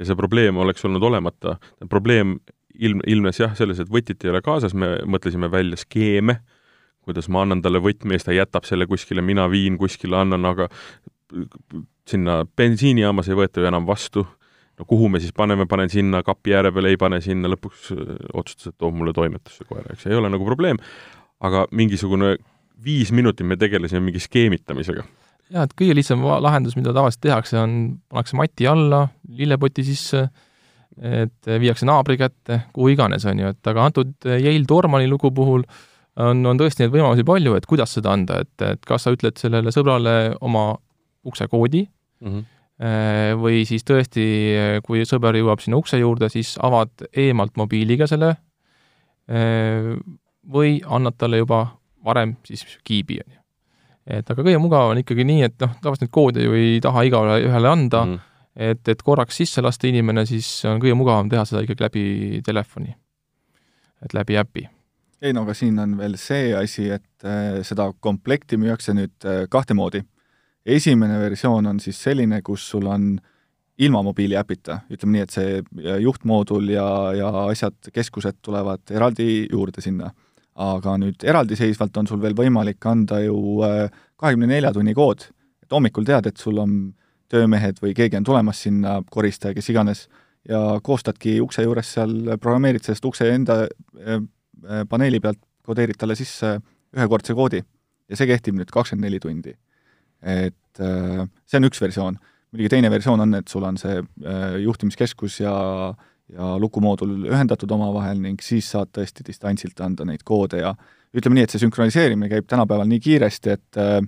[0.01, 1.59] ja see probleem oleks olnud olemata,
[1.93, 2.39] probleem
[2.79, 6.41] ilm, ilmnes jah, selles, et võtit ei ole kaasas, me mõtlesime välja skeeme,
[7.07, 10.45] kuidas ma annan talle võtme ja siis ta jätab selle kuskile, mina viin kuskile, annan,
[10.51, 10.69] aga
[12.09, 14.27] sinna bensiinijaamas ei võeta ju enam vastu.
[14.79, 18.13] no kuhu me siis paneme, panen sinna kapi ääre peale, ei pane sinna, lõpuks äh,
[18.33, 20.81] otsustas, et toob mulle toimetusse koera, eks ei ole nagu probleem,
[21.41, 22.37] aga mingisugune
[22.85, 25.05] viis minutit me tegelesime mingi skeemitamisega
[25.51, 27.75] jah, et kõige lihtsam lahendus, mida tavaliselt tehakse, on,
[28.11, 30.29] pannakse mati alla, lillepoti sisse
[30.99, 35.65] et viiakse naabri kätte, kuhu iganes, on ju, et aga antud Yale Dormani lugu puhul
[36.21, 39.39] on, on tõesti neid võimalusi palju, et kuidas seda anda, et, et kas sa ütled
[39.41, 40.73] sellele sõbrale oma
[41.27, 43.41] uksekoodi mm, -hmm.
[43.41, 44.25] või siis tõesti,
[44.87, 48.35] kui sõber jõuab sinna ukse juurde, siis avad eemalt mobiiliga selle
[49.29, 49.93] eh,
[50.53, 51.67] või annad talle juba
[52.05, 53.41] varem siis kiibi, on ju.
[54.19, 57.05] et aga kõige mugavam on ikkagi nii, et noh, tavaliselt neid koode ju ei taha
[57.05, 58.27] igale ühele anda mm, -hmm
[58.61, 62.05] et, et korraks sisse lasta inimene, siis on kõige mugavam teha seda ikkagi läbi
[62.47, 62.93] telefoni,
[64.05, 64.67] et läbi äpi.
[65.21, 69.45] ei no aga siin on veel see asi, et äh, seda komplekti müüakse nüüd äh,
[69.51, 70.03] kahte moodi.
[70.67, 73.19] esimene versioon on siis selline, kus sul on
[73.81, 79.81] ilma mobiiliäpita, ütleme nii, et see äh, juhtmoodul ja, ja asjad, keskused tulevad eraldi juurde
[79.81, 80.13] sinna.
[80.61, 83.63] aga nüüd eraldiseisvalt on sul veel võimalik anda ju
[84.21, 85.23] kahekümne nelja tunni kood,
[85.63, 86.75] et hommikul tead, et sul on
[87.31, 90.07] töömehed või keegi on tulemas sinna, koristaja, kes iganes,
[90.49, 96.17] ja koostadki ukse juures seal, programmeerid sellest ukse enda äh, äh, paneeli pealt, kodeerid talle
[96.19, 96.59] sisse
[96.97, 97.63] ühekordse koodi.
[98.11, 99.55] ja see kehtib nüüd kakskümmend neli tundi.
[100.23, 102.19] et äh, see on üks versioon.
[102.51, 104.01] muidugi teine versioon on, et sul on see
[104.65, 105.57] juhtimiskeskus ja
[106.31, 110.75] ja lukumoodul ühendatud omavahel ning siis saad tõesti distantsilt anda neid koode ja
[111.17, 113.99] ütleme nii, et see sünkroniseerimine käib tänapäeval nii kiiresti, et äh,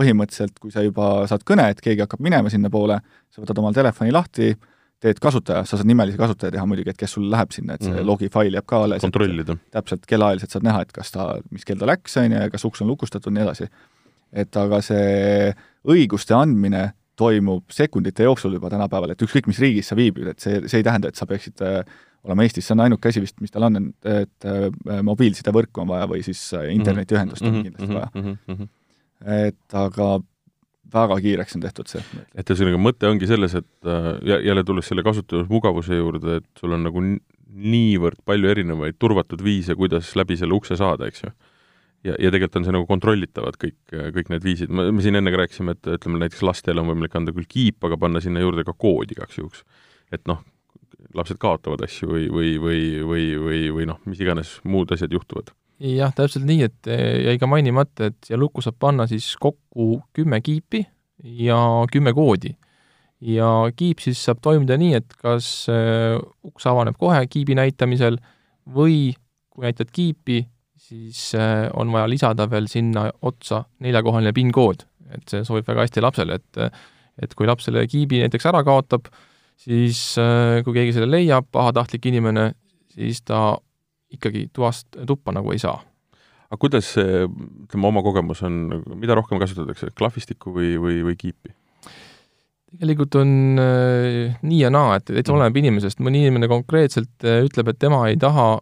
[0.00, 4.14] põhimõtteliselt, kui sa juba saad kõne, et keegi hakkab minema sinnapoole, sa võtad omal telefoni
[4.14, 4.54] lahti,
[5.00, 7.92] teed kasutaja, sa saad nimelise kasutaja teha muidugi, et kes sul läheb sinna, et see
[7.92, 8.06] mm -hmm.
[8.06, 9.00] logifail jääb ka alles.
[9.00, 9.56] kontrollida.
[9.70, 12.64] täpselt, kellaajaliselt saad näha, et kas ta, mis kell ta läks, on ju, ja kas
[12.64, 13.68] uks on lukustatud, nii edasi.
[14.32, 15.54] et aga see
[15.88, 20.68] õiguste andmine toimub sekundite jooksul juba tänapäeval, et ükskõik, mis riigis sa viibid, et see,
[20.68, 21.84] see ei tähenda, et sa peaksid äh,
[22.24, 25.88] olema Eestis, see on ainuke asi vist, mis tal on, et, et äh, mobiilsidevõrku on
[25.88, 27.62] vaja või siis äh, internetiühendust on mm -hmm.
[27.62, 28.36] kindlasti vaja mm.
[28.48, 28.68] -hmm
[29.26, 30.16] et aga
[30.90, 32.02] väga kiireks on tehtud see.
[32.34, 36.84] et ühesõnaga, mõte ongi selles, et äh, jälle tulles selle kasutusmugavuse juurde, et sul on
[36.86, 37.04] nagu
[37.50, 41.32] niivõrd palju erinevaid turvatud viise, kuidas läbi selle ukse saada, eks ju.
[42.08, 43.78] ja, ja tegelikult on see nagu kontrollitavad kõik,
[44.16, 47.16] kõik need viisid, me, me siin enne ka rääkisime, et ütleme näiteks lastele on võimalik
[47.18, 49.64] anda küll kiip, aga panna sinna juurde ka kood igaks juhuks.
[50.14, 50.42] et noh,
[51.14, 55.54] lapsed kaotavad asju või, või, või, või, või, või noh, mis iganes muud asjad juhtuvad
[55.80, 60.02] jah, täpselt nii, et eh, jäi ka mainimata, et siia lukku saab panna siis kokku
[60.16, 60.84] kümme kiipi
[61.40, 61.60] ja
[61.92, 62.54] kümme koodi.
[63.20, 68.16] ja kiip siis saab toimida nii, et kas eh, uks avaneb kohe kiibi näitamisel
[68.76, 69.12] või
[69.50, 70.44] kui näitad kiipi,
[70.76, 74.86] siis eh, on vaja lisada veel sinna otsa neljakohaline PIN-kood.
[75.10, 76.64] et see sobib väga hästi lapsele, et
[77.20, 79.10] et kui laps selle kiibi näiteks ära kaotab,
[79.60, 80.14] siis
[80.64, 82.52] kui keegi selle leiab, pahatahtlik inimene,
[82.94, 83.58] siis ta
[84.16, 85.78] ikkagi toast tuppa nagu ei saa.
[86.50, 91.54] aga kuidas see, ütleme, oma kogemus on, mida rohkem kasutatakse, klahvistikku või, või, või kiipi?
[92.78, 97.72] tegelikult on äh, nii ja naa, et täitsa oleneb inimesest, mõni inimene konkreetselt äh, ütleb,
[97.72, 98.60] et tema ei taha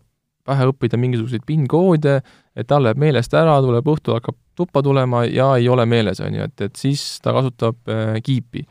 [0.49, 2.19] pähe õppida mingisuguseid PIN-koode,
[2.57, 6.39] et tal läheb meelest ära, tuleb õhtul, hakkab tuppa tulema ja ei ole meeles, on
[6.39, 8.65] ju, et, et siis ta kasutab äh, kiipi.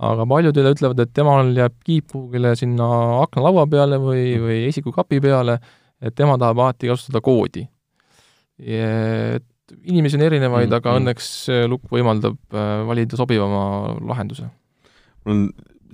[0.00, 2.86] aga paljud jälle ütlevad, et temal jääb kiip kuhugile sinna
[3.20, 5.58] aknalaua peale või, või esikukapi peale
[6.00, 7.66] et tema tahab alati kasutada koodi.
[8.60, 9.44] et
[9.84, 10.76] inimesi on erinevaid mm, -hmm.
[10.76, 14.50] aga õnneks see lukk võimaldab äh, valida sobivama lahenduse.
[15.24, 15.44] mul on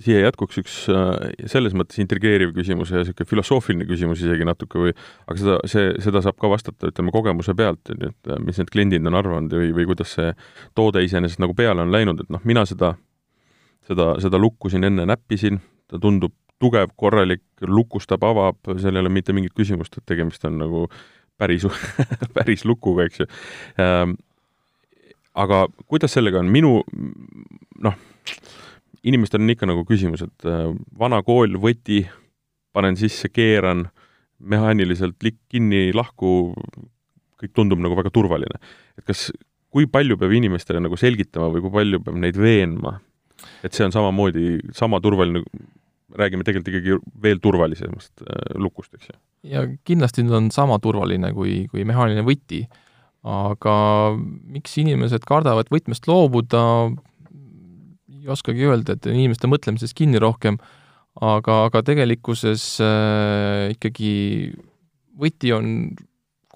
[0.03, 4.95] siia jätkuks üks äh, selles mõttes intrigeeriv küsimus ja niisugune filosoofiline küsimus isegi natuke või
[5.27, 8.61] aga seda, see, seda saab ka vastata, ütleme, kogemuse pealt, on ju, et äh, mis
[8.61, 10.33] need kliendid on arvanud või, või kuidas see
[10.75, 12.95] toode iseenesest nagu peale on läinud, et noh, mina seda,
[13.89, 19.13] seda, seda lukku siin enne näppisin, ta tundub tugev, korralik, lukustab, avab, seal ei ole
[19.13, 20.87] mitte mingit küsimust, et tegemist on nagu
[21.39, 21.67] päris
[22.37, 23.29] päris lukuga, eks ju
[23.83, 24.17] ähm,.
[25.37, 26.79] aga kuidas sellega on, minu
[27.85, 27.97] noh,
[29.07, 32.05] inimestel on ikka nagu küsimus, et äh, vana kool, võti,
[32.77, 33.87] panen sisse, keeran,
[34.39, 36.55] mehaaniliselt likk kinni, lahku,
[37.41, 38.61] kõik tundub nagu väga turvaline.
[38.97, 39.29] et kas,
[39.73, 42.97] kui palju peab inimestele nagu selgitama või kui palju peab neid veenma,
[43.65, 45.45] et see on samamoodi sama turvaline,
[46.17, 49.19] räägime tegelikult ikkagi veel turvalisemast äh, lukust, eks ju?
[49.53, 52.65] ja kindlasti ta on sama turvaline kui, kui mehaaniline võti,
[53.27, 53.77] aga
[54.17, 56.63] miks inimesed kardavad võtmest loobuda,
[58.13, 60.59] ei oskagi öelda, et inimeste mõtlemises kinni rohkem,
[61.23, 64.13] aga, aga tegelikkuses äh, ikkagi
[65.17, 65.73] võti on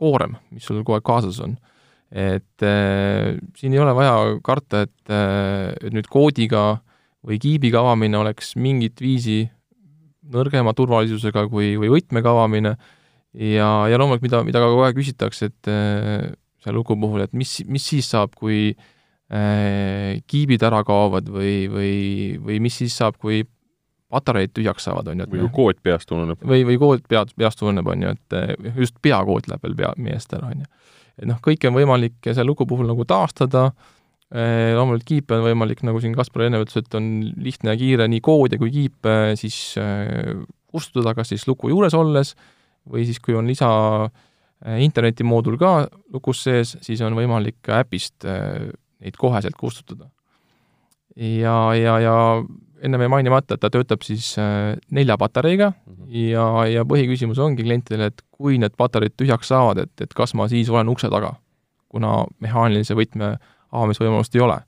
[0.00, 1.58] koorem, mis sul kogu aeg kaasas on.
[2.10, 6.80] et äh, siin ei ole vaja karta, et äh, nüüd koodiga
[7.26, 9.44] või kiibiga avamine oleks mingit viisi
[10.30, 12.74] nõrgema turvalisusega kui, või võtmega avamine
[13.34, 16.30] ja, ja loomulikult, mida, mida ka kogu aeg küsitakse, et äh,
[16.64, 21.94] selle luku puhul, et mis, mis siis saab, kui äh, kiibid ära kaovad või, või,
[22.40, 23.42] või mis siis saab, kui
[24.10, 25.28] patareid tühjaks saavad, on ju.
[25.30, 26.42] või kui kood peast ununeb.
[26.42, 29.94] või, või kood pead, peast ununeb, on ju, et äh, just peakood läheb veel pea,
[30.00, 30.70] meest ära, on ju.
[31.20, 33.96] et noh, kõike on võimalik selle luku puhul nagu taastada, äh,
[34.30, 37.06] loomulikult kiipe on võimalik, nagu siin Kaspar enne ütles, et on
[37.42, 39.74] lihtne ja kiire nii koode kui kiipe siis
[40.70, 42.36] kustutada, kas siis luku juures olles
[42.86, 43.70] või siis, kui on lisa
[44.78, 45.72] internetimoodul ka
[46.14, 50.06] lukus sees, siis on võimalik äpist neid koheselt kustutada.
[51.16, 52.16] ja, ja, ja
[52.82, 56.16] ennem jäi mainimata, et ta töötab siis äh, nelja patareiga mm -hmm.
[56.32, 60.48] ja, ja põhiküsimus ongi klientidele, et kui need patareid tühjaks saavad, et, et kas ma
[60.48, 61.34] siis olen ukse taga,
[61.88, 63.36] kuna mehaanilise võtme
[63.70, 64.58] avamisvõimalust ei ole.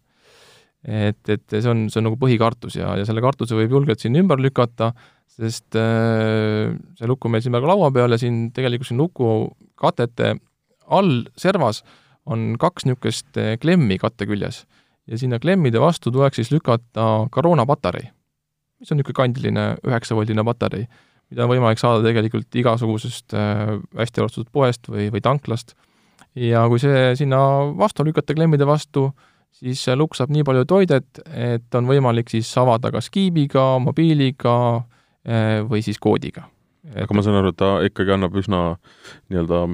[0.82, 4.18] et, et see on, see on nagu põhikartus ja, ja selle kartuse võib julgelt siin
[4.18, 4.92] ümber lükata,
[5.30, 9.28] sest äh, see lukk on meil siin praegu laua peal ja siin tegelikult siin luku
[9.78, 10.34] katete
[10.92, 11.98] all servas äh,
[12.30, 14.62] on kaks niisugust eh, klemmi katte küljes
[15.10, 18.04] ja sinna klemmide vastu tuleks siis lükata Corona patarei,
[18.80, 20.86] mis on niisugune kandiline üheksavoldiline patarei,
[21.32, 25.74] mida on võimalik saada tegelikult igasugusest äh, hästi arvustatud poest või, või tanklast.
[26.38, 27.40] Ja kui see sinna
[27.78, 29.10] vastu lükata klemmide vastu,
[29.56, 34.56] siis see lukk saab nii palju toidet, et on võimalik siis avada kas kiibiga, mobiiliga
[34.78, 36.48] äh, või siis koodiga.
[36.94, 38.64] aga ma saan aru, et ta ikkagi annab üsna
[39.30, 39.66] nii-öelda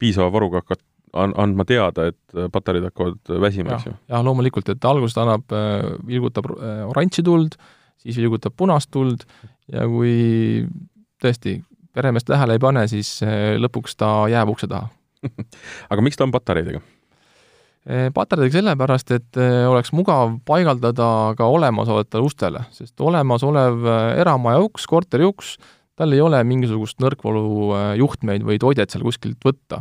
[0.00, 0.84] piisava varuga hakat-,
[1.16, 3.96] an-, andma teada, et patareid hakkavad väsima, eks ju?
[4.12, 7.56] jah, loomulikult, et alguses ta annab, äh, vilgutab äh, oranži tuld,
[8.00, 9.26] siis vilgutab punast tuld
[9.72, 10.68] ja kui
[11.20, 11.58] tõesti
[11.94, 13.18] peremeest tähele ei pane, siis
[13.60, 14.88] lõpuks ta jääb ukse taha
[15.92, 16.82] aga miks ta on patareidega?
[18.14, 21.06] patareidega sellepärast, et oleks mugav paigaldada
[21.38, 23.86] ka olemasolevatele ustele, sest olemasolev
[24.20, 25.54] eramaja uks, korteri uks,
[25.96, 29.80] tal ei ole mingisugust nõrkvalujuhtmeid või toidet seal kuskilt võtta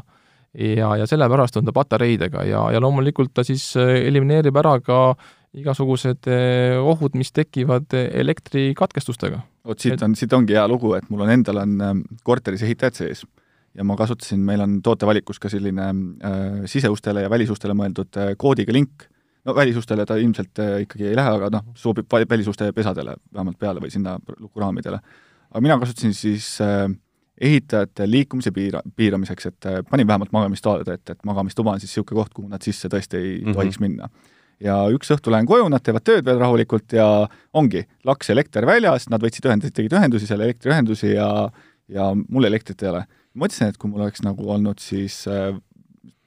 [0.54, 4.99] ja, ja sellepärast on ta patareidega ja, ja loomulikult ta siis äh, elimineerib ära ka
[5.58, 9.41] igasugused äh, ohud, mis tekivad elektrikatkestustega.
[9.65, 13.25] vot siit on, siit ongi hea lugu, et mul on endal on korteris ehitajad sees
[13.77, 18.73] ja ma kasutasin, meil on tootevalikus ka selline äh, siseustele ja välisustele mõeldud äh, koodiga
[18.73, 19.05] link,
[19.45, 23.84] no välisustele ta ilmselt äh, ikkagi ei lähe, aga noh, sobib välisuste pesadele vähemalt peale
[23.84, 24.99] või sinna lukuraamidele.
[25.49, 26.89] aga mina kasutasin siis äh,
[27.41, 32.23] ehitajate liikumise piira, piiramiseks, et äh, panin vähemalt magamistoale ette, et magamistuba on siis niisugune
[32.23, 33.53] koht, kuhu nad sisse tõesti ei mm -hmm.
[33.53, 34.10] tohiks minna.
[34.60, 39.10] ja üks õhtu lähen koju, nad teevad tööd veel rahulikult ja ongi, laks elekter väljas,
[39.10, 41.49] nad võtsid ühendusi, tegid ühendusi seal, elektriühendusi ja
[41.89, 43.03] ja mul elektrit ei ole.
[43.38, 45.54] Mõtlesin, et kui mul oleks nagu olnud siis äh,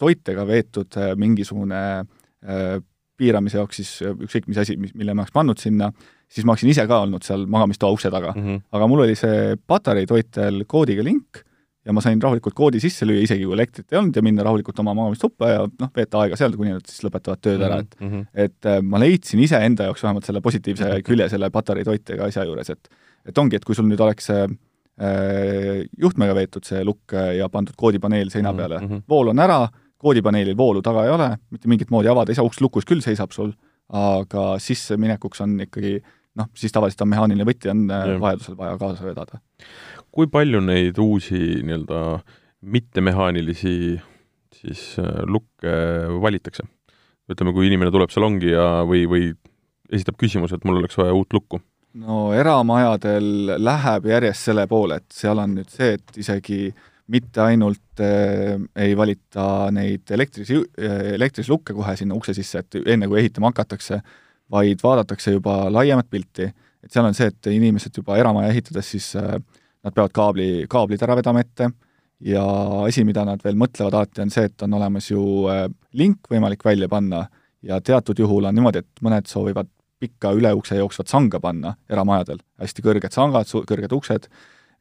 [0.01, 2.75] toitega veetud äh, mingisugune äh,
[3.19, 5.91] piiramise jaoks siis ükskõik mis asi, mis, mille ma oleks pannud sinna,
[6.33, 8.45] siis ma oleksin ise ka olnud seal magamistoa ukse taga mm.
[8.45, 8.61] -hmm.
[8.73, 11.43] aga mul oli see patareitoitel koodiga link
[11.85, 14.79] ja ma sain rahulikult koodi sisse lüüa, isegi kui elektrit ei olnud, ja minna rahulikult
[14.79, 17.73] oma magamistuppa ja noh, veeta aega seal, kuni nad siis lõpetavad tööd mm -hmm.
[17.73, 18.27] ära, et mm -hmm.
[18.35, 21.03] et ma leidsin iseenda jaoks vähemalt selle positiivse mhm.
[21.07, 22.89] külje selle patareitoitega asja juures, et
[23.27, 24.47] et ongi, et kui sul nüüd oleks äh,
[25.01, 29.05] juhtmega veetud see lukk ja pandud koodipaneel seina mhm, peale mm, -hmm.
[29.09, 32.61] vool on ära, koodipaneelil voolu taga ei ole, mitte mingit moodi avada ei saa, uks
[32.61, 33.55] lukus küll seisab sul,
[33.89, 35.97] aga sisseminekuks on ikkagi
[36.39, 38.21] noh, siis tavaliselt on mehaaniline võti on äh, ja.
[38.21, 39.41] vajadusel vaja kaasa vedada.
[40.13, 42.21] kui palju neid uusi nii-öelda
[42.63, 43.75] mittemehaanilisi
[44.57, 45.75] siis äh, lukke
[46.23, 46.67] valitakse?
[47.33, 49.29] ütleme, kui inimene tuleb salongi ja, või, või
[49.95, 51.63] esitab küsimuse, et mul oleks vaja uut lukku,
[52.01, 56.65] no eramajadel läheb järjest selle poole, et seal on nüüd see, et isegi
[57.13, 62.81] mitte ainult äh, ei valita neid elektrilisi äh,, elektrilisi lukke kohe sinna ukse sisse, et
[62.87, 64.01] enne kui ehitama hakatakse,
[64.53, 66.49] vaid vaadatakse juba laiemat pilti.
[66.83, 69.37] et seal on see, et inimesed juba eramaja ehitades siis äh,
[69.83, 71.71] nad peavad kaabli, kaablid ära vedama ette
[72.23, 72.43] ja
[72.87, 75.67] asi, mida nad veel mõtlevad alati, on see, et on olemas ju äh,
[75.99, 77.27] link võimalik välja panna
[77.63, 79.69] ja teatud juhul on niimoodi, et mõned soovivad
[80.03, 84.27] pikka üle ukse jooksvat sanga panna eramajadel, hästi kõrged sangad, kõrged uksed,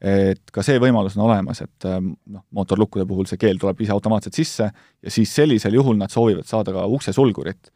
[0.02, 3.94] et ka see võimalus on olemas, et ähm, noh, mootorlukkude puhul see keel tuleb ise
[3.94, 7.72] automaatselt sisse ja siis sellisel juhul nad soovivad saada ka uksesulgurit.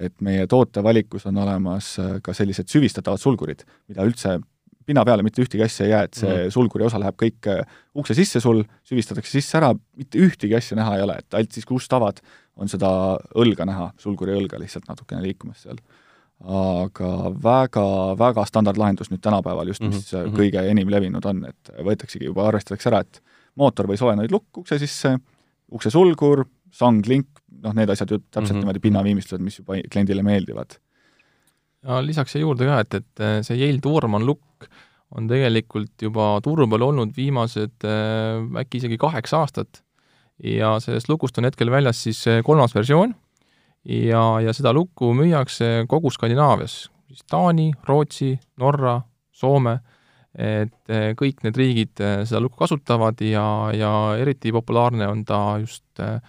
[0.00, 4.36] et meie tootevalikus on olemas äh, ka sellised süvistatavad sulgurid, mida üldse
[4.86, 6.52] pinna peale mitte ühtegi asja ei jää, et see mm.
[6.54, 7.64] sulguri osa läheb kõik äh,
[7.98, 11.66] ukse sisse sul, süvistatakse sisse ära, mitte ühtegi asja näha ei ole, et ainult siis,
[11.68, 12.22] kui ust avad,
[12.60, 12.90] on seda
[13.40, 15.80] õlga näha, sulguri õlga lihtsalt natukene liikumas seal
[16.40, 17.10] aga
[17.42, 17.84] väga,
[18.16, 20.36] väga standardlahendus nüüd tänapäeval just, mis mm -hmm.
[20.36, 23.20] kõige enim levinud on, et võetaksegi juba, arvestatakse ära, et
[23.56, 25.18] mootor või solenoid lukk ukse sisse,
[25.70, 28.60] ukse sulgur, sang, link, noh, need asjad ju täpselt mm -hmm.
[28.64, 30.78] niimoodi pinnaviimistlused, mis juba kliendile meeldivad.
[31.82, 34.68] ja lisaks siia juurde ka, et, et see Yale Tourman lukk
[35.10, 39.82] on tegelikult juba turu peal olnud viimased äh, äkki isegi kaheksa aastat
[40.44, 43.14] ja sellest lukust on hetkel väljas siis kolmas versioon
[43.84, 48.98] ja, ja seda lukku müüakse kogu Skandinaavias, siis Taani, Rootsi, Norra,
[49.32, 49.78] Soome,
[50.36, 55.40] et eh, kõik need riigid eh, seda lukku kasutavad ja, ja eriti populaarne on ta
[55.62, 56.20] just eh,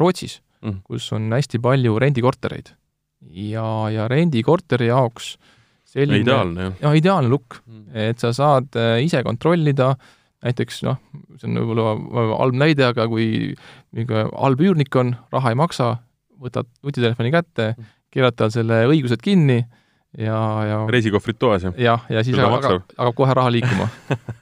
[0.00, 2.72] Rootsis mm., kus on hästi palju rendikortereid.
[3.28, 5.36] ja, ja rendikorteri jaoks
[5.92, 6.96] selline ideaalne, jah.
[6.96, 8.72] ideaalne lukk mm., et sa saad
[9.04, 9.92] ise kontrollida,
[10.42, 10.96] näiteks noh,
[11.36, 13.52] see on võib-olla halb näide, aga kui
[13.92, 15.92] mingi halb üürnik on, raha ei maksa,
[16.42, 17.94] võtad nutitelefoni kätte, mm.
[18.12, 19.62] keerad tal selle õigused kinni
[20.18, 21.76] ja, ja reisikohvrid toas, jah?
[21.80, 23.88] jah, ja siis hakkab, hakkab kohe raha liikuma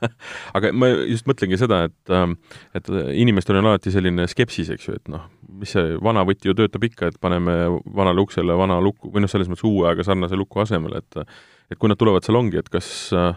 [0.56, 2.34] aga ma just mõtlengi seda, et ähm,
[2.76, 2.90] et
[3.22, 5.28] inimestel on alati selline skepsis, eks ju, et noh,
[5.60, 9.30] mis see vana võti ju töötab ikka, et paneme vanale uksele vana luku, või noh,
[9.30, 11.22] selles mõttes uue, aga sarnase luku asemele, et
[11.70, 13.30] et kui nad tulevad salongi, et kas äh,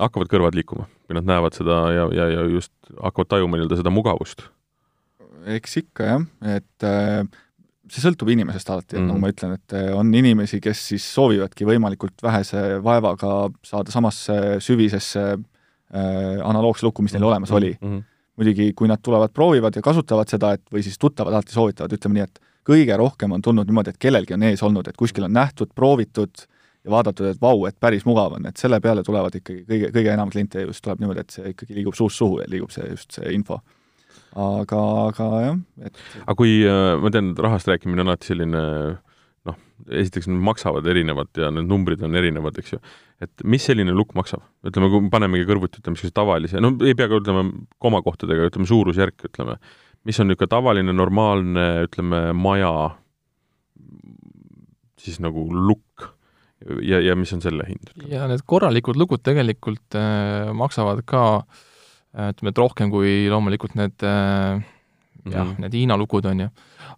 [0.00, 3.92] hakkavad kõrvad liikuma või nad näevad seda ja, ja, ja just hakkavad tajuma nii-öelda seda
[3.94, 4.48] mugavust
[5.56, 6.22] eks ikka jah,
[6.56, 7.24] et äh,
[7.90, 9.10] see sõltub inimesest alati, et mm.
[9.10, 13.34] nagu ma ütlen, et äh, on inimesi, kes siis soovivadki võimalikult vähese vaevaga
[13.66, 17.58] saada samasse süvisesse äh, analoogse lukku, mis neil olemas mm.
[17.60, 17.90] oli mm.
[17.90, 18.08] -hmm.
[18.40, 22.20] muidugi, kui nad tulevad, proovivad ja kasutavad seda, et või siis tuttavad alati soovitavad, ütleme
[22.20, 25.32] nii, et kõige rohkem on tulnud niimoodi, et kellelgi on ees olnud, et kuskil on
[25.32, 26.46] nähtud, proovitud
[26.84, 30.12] ja vaadatud, et vau, et päris mugav on, et selle peale tulevad ikkagi kõige, kõige
[30.12, 33.12] enam kliente just tuleb niimoodi, et see ikkagi liigub suust suhu ja liigub see just
[33.12, 33.60] see info
[34.34, 38.62] aga, aga jah, et aga kui, äh, ma tean, et rahast rääkimine on alati selline
[39.48, 39.58] noh,
[40.00, 42.80] esiteks nad maksavad erinevalt ja need numbrid on erinevad, eks ju.
[43.24, 44.44] et mis selline lukk maksab?
[44.66, 47.46] ütleme, kui panemegi kõrvuti, ütleme, niisuguse tavalise, no ei pea ka ütlema
[47.82, 49.58] komakohtadega, ütleme suurusjärk, ütleme,
[50.08, 52.72] mis on niisugune tavaline, normaalne, ütleme, maja
[55.04, 56.08] siis nagu lukk
[56.80, 57.92] ja, ja mis on selle hind?
[58.08, 61.70] ja need korralikud lukud tegelikult äh, maksavad ka äh, Äh,
[62.14, 64.62] ütleme, et rohkem kui loomulikult need äh,
[65.30, 66.50] jah mm need Hiina lukud, on ju.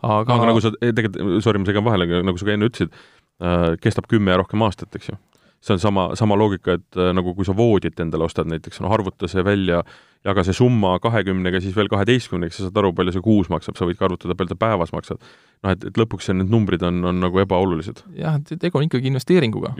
[0.03, 2.93] aga aga nagu sa, tegelikult, sorry, ma segan vahele, aga nagu sa ka enne ütlesid
[2.93, 5.19] äh,, kestab kümme ja rohkem aastat, eks ju.
[5.67, 8.91] see on sama, sama loogika, et äh, nagu kui sa voodit endale ostad näiteks, no
[8.93, 9.81] arvuta see välja,
[10.27, 13.89] jaga see summa kahekümnega, siis veel kaheteistkümnega, sa saad aru, palju see kuus maksab, sa
[13.89, 15.23] võid ka arvutada, palju ta päevas maksab.
[15.63, 18.05] noh, et, et lõpuks need numbrid on, on nagu ebaolulised.
[18.19, 19.75] jah, et tegu on ikkagi investeeringuga.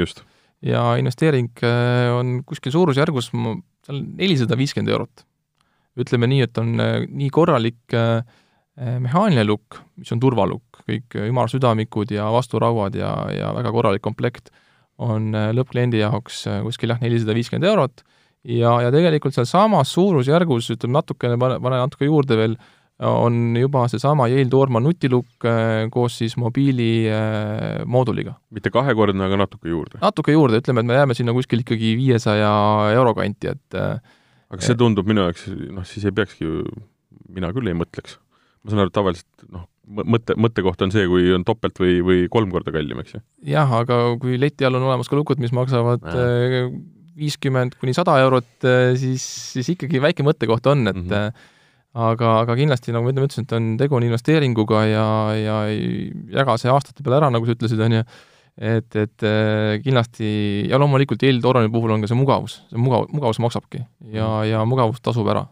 [0.63, 3.33] ja investeering äh, on kuskil suurusjärgus
[3.87, 5.25] seal nelisada viiskümmend eurot.
[5.97, 8.21] ütleme nii, et on äh, nii korralik äh,
[8.77, 14.53] äh, mehaaniline lukk, mis on turvalukk, kõik ümarsüdamikud ja vasturauad ja, ja väga korralik komplekt,
[15.01, 18.05] on lõppkliendi jaoks kuskil jah, nelisada viiskümmend eurot
[18.49, 22.55] ja, ja tegelikult sealsamas suurusjärgus, ütleme natukene, pane, pane natuke juurde veel,
[23.05, 25.45] on juba seesama Yale Dorman nutilukk
[25.93, 28.35] koos siis mobiilimooduliga.
[28.51, 30.01] mitte kahekordne, aga natuke juurde?
[30.01, 32.51] natuke juurde, ütleme, et me jääme sinna kuskil ikkagi viiesaja
[32.97, 36.63] euro kanti, et aga see tundub minu jaoks, noh, siis ei peakski ju,
[37.37, 38.17] mina küll ei mõtleks.
[38.65, 39.67] ma saan aru, et tavaliselt noh,
[40.17, 43.21] mõtte, mõttekoht on see, kui on topelt või, või kolm korda kallim, eks ju?
[43.53, 46.01] jah, aga kui leti all on olemas ka lukud, mis maksavad
[47.17, 48.65] viiskümmend kuni sada eurot,
[49.01, 51.53] siis, siis ikkagi väike mõttekoht on, et mm -hmm
[51.97, 55.07] aga, aga kindlasti, nagu ma enne ütlesin, et on, tegu on investeeringuga ja,
[55.41, 58.03] ja ei jaga see aastate peale ära, nagu sa ütlesid, on ju,
[58.57, 60.29] et, et äh, kindlasti
[60.71, 63.83] ja loomulikult eeltoorani puhul on ka see mugavus, see mugav, mugavus maksabki
[64.13, 65.47] ja, ja mugavus tasub ära.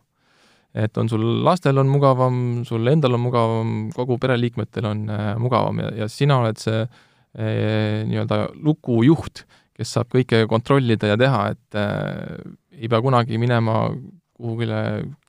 [0.74, 5.80] et on sul lastel on mugavam, sul endal on mugavam, kogu pereliikmetel on äh, mugavam
[5.84, 11.80] ja, ja sina oled see äh, nii-öelda lukujuht, kes saab kõike kontrollida ja teha, et
[11.80, 13.86] äh, ei pea kunagi minema
[14.35, 14.80] kuhugile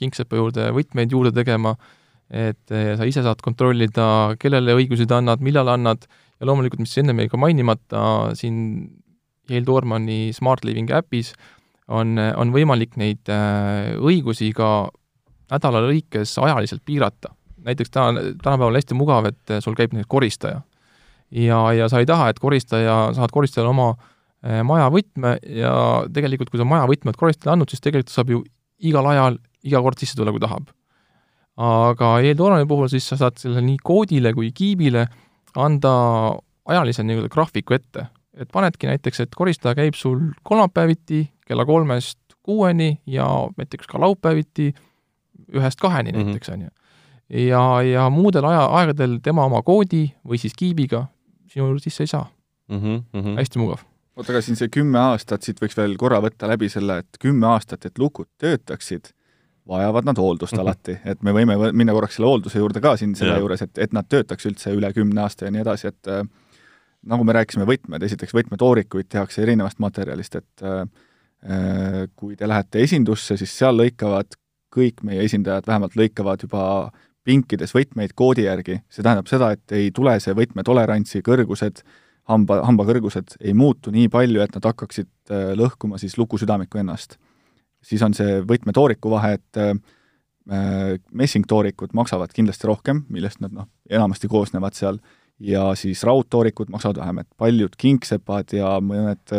[0.01, 1.75] kingsepa juurde võtmeid juurde tegema,
[2.29, 6.07] et äh, sa ise saad kontrollida, kellele õigusi ta annad, millal annad,
[6.39, 8.05] ja loomulikult, mis ennem jäi ka mainimata,
[8.37, 8.57] siin
[9.49, 11.35] Yale Dormani Smart Living äpis
[11.87, 14.89] on, on võimalik neid äh, õigusi ka
[15.53, 17.35] nädala lõikes ajaliselt piirata.
[17.65, 20.61] näiteks täna, tänapäeval hästi mugav, et sul käib näiteks koristaja.
[21.31, 25.75] ja, ja sa ei taha, et koristaja, saad koristajale oma äh, maja võtme ja
[26.13, 28.43] tegelikult, kui sa maja võtmed koristajale andnud, siis tegelikult saab ju
[28.79, 30.71] igal ajal, iga kord sisse tulla, kui tahab.
[31.55, 35.05] aga e-Dorani puhul siis sa saad selle nii koodile kui kiibile
[35.55, 35.91] anda
[36.67, 38.07] ajalise nii-öelda graafiku ette.
[38.35, 43.25] et panedki näiteks, et koristaja käib sul kolmapäeviti kella kolmest kuueni ja
[43.57, 44.73] näiteks ka laupäeviti
[45.55, 46.25] ühest kaheni mm -hmm.
[46.25, 46.69] näiteks, on ju.
[47.29, 51.05] ja, ja muudel aja, aegadel tema oma koodi või siis kiibiga
[51.47, 52.27] sinu sisse ei saa
[52.67, 52.77] mm.
[52.77, 53.37] -hmm, mm -hmm.
[53.37, 53.79] hästi mugav.
[54.15, 57.47] Oota, aga siin see kümme aastat, siit võiks veel korra võtta läbi selle, et kümme
[57.51, 59.11] aastat, et lukud töötaksid,
[59.67, 60.61] vajavad nad hooldust mm -hmm.
[60.61, 63.41] alati, et me võime minna korraks selle hoolduse juurde ka siin selle yeah.
[63.41, 66.21] juures, et, et nad töötaks üldse üle kümne aasta ja nii edasi, et äh,
[67.05, 70.85] nagu me rääkisime, võtmed, esiteks võtmetoorikuid tehakse erinevast materjalist, et äh,
[72.15, 74.37] kui te lähete esindusse, siis seal lõikavad
[74.75, 76.91] kõik meie esindajad vähemalt lõikavad juba
[77.25, 81.81] pinkides võtmeid koodi järgi, see tähendab seda, et ei tule see võtmetolerantsi kõrgused,
[82.31, 87.19] hamba, hambakõrgused ei muutu nii palju, et nad hakkaksid äh, lõhkuma siis lukusüdamikku ennast.
[87.85, 89.75] siis on see võtmetooriku vahe, et äh,
[91.11, 94.99] messingtoorikud maksavad kindlasti rohkem, millest nad noh, enamasti koosnevad seal,
[95.39, 99.33] ja siis raudtoorikud maksavad vähem, et paljud kingsepad ja mõned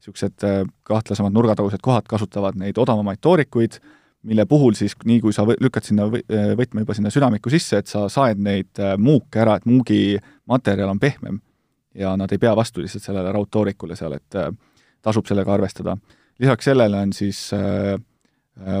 [0.00, 3.80] niisugused äh, kahtlasemad nurgatagused kohad kasutavad neid odavamaid toorikuid,
[4.22, 7.90] mille puhul siis nii, kui sa lükkad sinna äh, võtme juba sinna südamiku sisse, et
[7.90, 10.18] sa saed neid äh, muuke ära, et muugi
[10.48, 11.40] materjal on pehmem
[11.94, 14.50] ja nad ei pea vastu lihtsalt sellele raudtoorikule seal, et äh,
[15.02, 15.96] tasub sellega arvestada.
[16.38, 17.96] lisaks sellele on siis äh,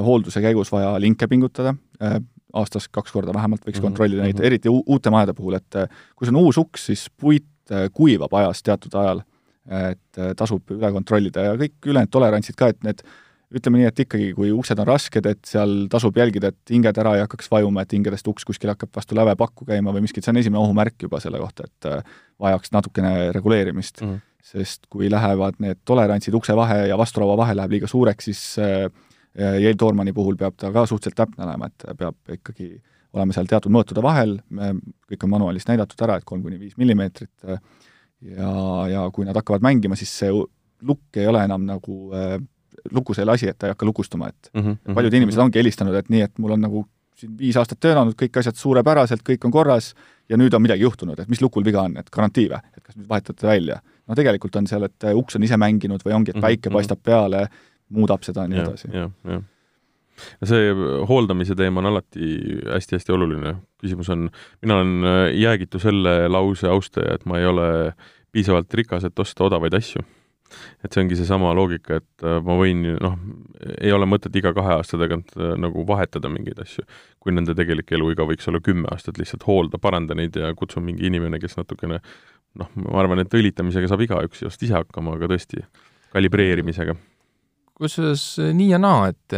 [0.04, 2.20] hoolduse käigus vaja linke pingutada äh,,
[2.52, 3.82] aastas kaks korda vähemalt võiks mm -hmm.
[3.82, 4.44] kontrollida neid, mhm.
[4.44, 5.74] eriti uute majade puhul, et
[6.16, 7.46] kui see on uus uks, siis puit
[7.92, 9.20] kuivab ajas teatud ajal,
[9.70, 13.04] et tasub üle kontrollida ja kõik ülejäänud tolerantsid ka, et need
[13.50, 17.16] ütleme nii, et ikkagi, kui uksed on rasked, et seal tasub jälgida, et hinged ära
[17.16, 20.34] ei hakkaks vajuma, et hingedest uks kuskil hakkab vastu läve pakku käima või miskit, see
[20.34, 24.12] on esimene ohumärk juba selle kohta, et äh, vajaks natukene reguleerimist mm.
[24.12, 24.44] -hmm.
[24.52, 28.86] sest kui lähevad need tolerantsid ukse vahe ja vastulaua vahe läheb liiga suureks, siis äh,
[29.38, 32.80] Yale Dormani puhul peab ta ka suhteliselt täpne olema, et peab ikkagi
[33.14, 34.38] olema seal teatud mõõtude vahel,
[35.10, 37.60] kõik on manuaalis näidatud ära, et kolm kuni viis millimeetrit, äh,
[38.22, 38.54] ja,
[38.90, 42.38] ja kui nad hakkavad mängima, siis see lukk ei ole enam nagu äh,
[42.90, 44.94] lukus ei lasi, et ta ei hakka lukustuma, et mm -hmm.
[44.94, 46.86] paljud inimesed ongi helistanud, et nii, et mul on nagu
[47.20, 49.94] siin viis aastat töötanud, kõik asjad suurepäraselt, kõik on korras
[50.28, 52.96] ja nüüd on midagi juhtunud, et mis lukul viga on, et garantii või, et kas
[52.96, 53.80] nüüd vahetate välja.
[54.08, 56.72] no tegelikult on seal, et uks on ise mänginud või ongi, et mhm, päike mm
[56.72, 56.78] -hmm.
[56.78, 57.48] paistab peale,
[57.88, 58.92] muudab seda ja nii edasi.
[58.92, 59.42] jah, jah
[60.44, 60.72] see
[61.08, 63.54] hooldamise teema on alati hästi-hästi oluline.
[63.80, 64.30] küsimus on,
[64.62, 67.92] mina olen jäägitu selle lause austaja, et ma ei ole
[68.32, 70.02] piisavalt rikas, et osta odavaid asju
[70.84, 73.16] et see ongi seesama loogika, et äh, ma võin, noh,
[73.78, 76.84] ei ole mõtet iga kahe aasta tagant äh, nagu vahetada mingeid asju,
[77.22, 81.08] kui nende tegelik eluiga võiks olla kümme aastat, lihtsalt hoolda, paranda neid ja kutsu mingi
[81.10, 82.00] inimene, kes natukene
[82.60, 85.64] noh, ma arvan, et õlitamisega saab igaüks just ise hakkama, aga tõesti,
[86.14, 86.96] kalibreerimisega.
[87.80, 89.36] Kusjuures äh, nii ja naa, et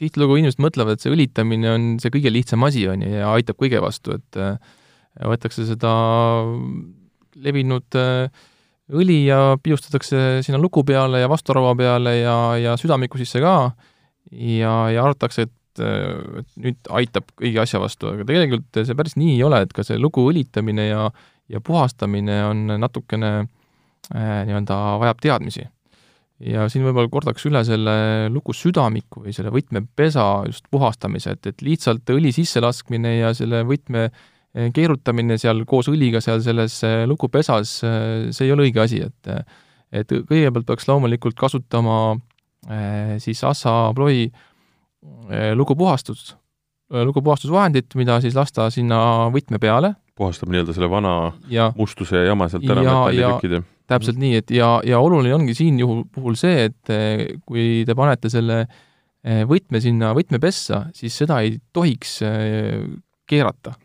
[0.00, 3.60] tihtilugu inimesed mõtlevad, et see õlitamine on see kõige lihtsam asi, on ju, ja aitab
[3.60, 4.42] kõige vastu, et
[5.14, 5.92] võetakse seda
[7.42, 8.44] levinud äh,
[8.92, 13.72] õli ja piustatakse sinna luku peale ja vasturaua peale ja, ja südamiku sisse ka
[14.30, 15.84] ja, ja arvatakse, et,
[16.40, 19.84] et nüüd aitab kõigi asja vastu, aga tegelikult see päris nii ei ole, et ka
[19.86, 21.06] see lugu õlitamine ja,
[21.48, 25.64] ja puhastamine on natukene äh, nii-öelda vajab teadmisi.
[26.44, 31.62] ja siin võib-olla kordaks üle selle luku südamiku või selle võtmepesa just puhastamise, et, et
[31.62, 34.10] lihtsalt õli sisselaskmine ja selle võtme
[34.74, 39.34] keerutamine seal koos õliga seal selles eh, lukupesas, eh, see ei ole õige asi, et
[39.94, 42.16] et kõigepealt peaks loomulikult kasutama
[43.22, 44.24] siis Assa Abloy
[45.54, 46.32] lukupuhastust,
[46.90, 49.92] lukupuhastusvahendit, mida siis lasta sinna võtme peale.
[50.18, 51.12] puhastab nii-öelda selle vana
[51.52, 53.36] ja, mustuse ja jama sealt ära, ja
[53.86, 58.32] täpselt nii, et ja, ja oluline ongi siin juhul, puhul see, et kui te panete
[58.32, 58.64] selle
[59.22, 62.18] võtme sinna võtmepessa, siis seda ei tohiks
[63.30, 63.76] keerata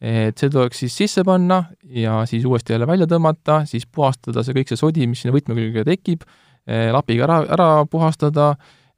[0.00, 4.56] et see tuleks siis sisse panna ja siis uuesti jälle välja tõmmata, siis puhastada see
[4.58, 6.26] kõik see sodi, mis sinna võtme külge tekib,
[6.66, 8.54] eh, lapiga ära, ära puhastada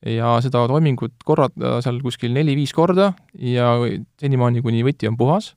[0.06, 3.76] ja seda toimingut korrata seal kuskil neli-viis korda ja
[4.20, 5.52] senimaani, kuni võti on puhas.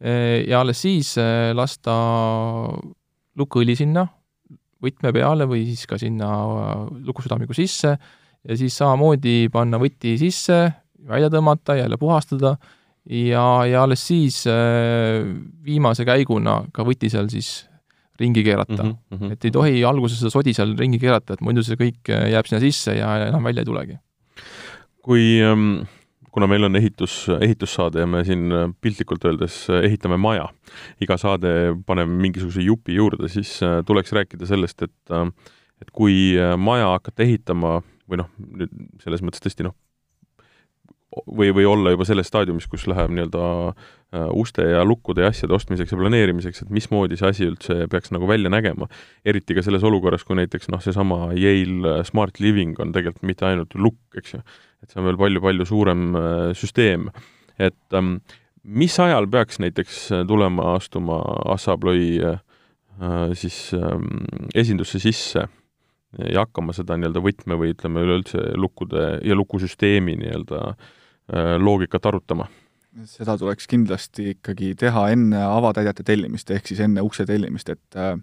[0.00, 1.96] Eh, ja alles siis eh, lasta
[3.36, 4.06] lukkõli sinna
[4.82, 6.28] võtme peale või siis ka sinna
[7.06, 10.66] lukusüdamiku sisse ja siis samamoodi panna võti sisse,
[11.08, 12.56] välja tõmmata, jälle puhastada
[13.10, 14.44] ja, ja alles siis
[15.64, 17.68] viimase käiguna ka võti seal siis
[18.20, 18.94] ringi keerata mm.
[19.12, 19.32] -hmm.
[19.32, 22.60] et ei tohi alguses seda sodi seal ringi keerata, et muidu see kõik jääb sinna
[22.60, 23.98] sisse ja enam välja ei tulegi.
[25.02, 25.84] kui ähm
[26.36, 30.50] kuna meil on ehitus, ehitussaade ja me siin äh, piltlikult öeldes äh, ehitame maja,
[31.00, 31.52] iga saade
[31.88, 35.16] paneme mingisuguse jupi juurde, siis äh, tuleks rääkida sellest, et
[35.76, 37.78] et kui maja hakata ehitama
[38.08, 38.70] või noh, nüüd
[39.02, 39.74] selles mõttes tõesti noh,
[41.26, 43.46] või, või olla juba selles staadiumis, kus läheb nii-öelda
[44.38, 48.28] uste ja lukkude ja asjade ostmiseks ja planeerimiseks, et mismoodi see asi üldse peaks nagu
[48.28, 48.88] välja nägema.
[49.24, 53.74] eriti ka selles olukorras, kui näiteks noh, seesama Yale Smart Living on tegelikult mitte ainult
[53.74, 54.42] lukk, eks ju,
[54.82, 57.10] et see on veel palju-palju suurem äh, süsteem.
[57.58, 58.18] et ähm,
[58.62, 61.20] mis ajal peaks näiteks äh, tulema astuma
[61.52, 62.38] Assabloy äh,
[63.34, 65.48] siis ähm, esindusse sisse
[66.18, 70.62] ja hakkama seda nii-öelda võtme või ütleme üleüldse lukkude ja lukusüsteemi nii-öelda
[71.58, 72.46] loogikat arutama?
[73.04, 78.14] seda tuleks kindlasti ikkagi teha enne avatäidete tellimist, ehk siis enne ukse tellimist, et äh,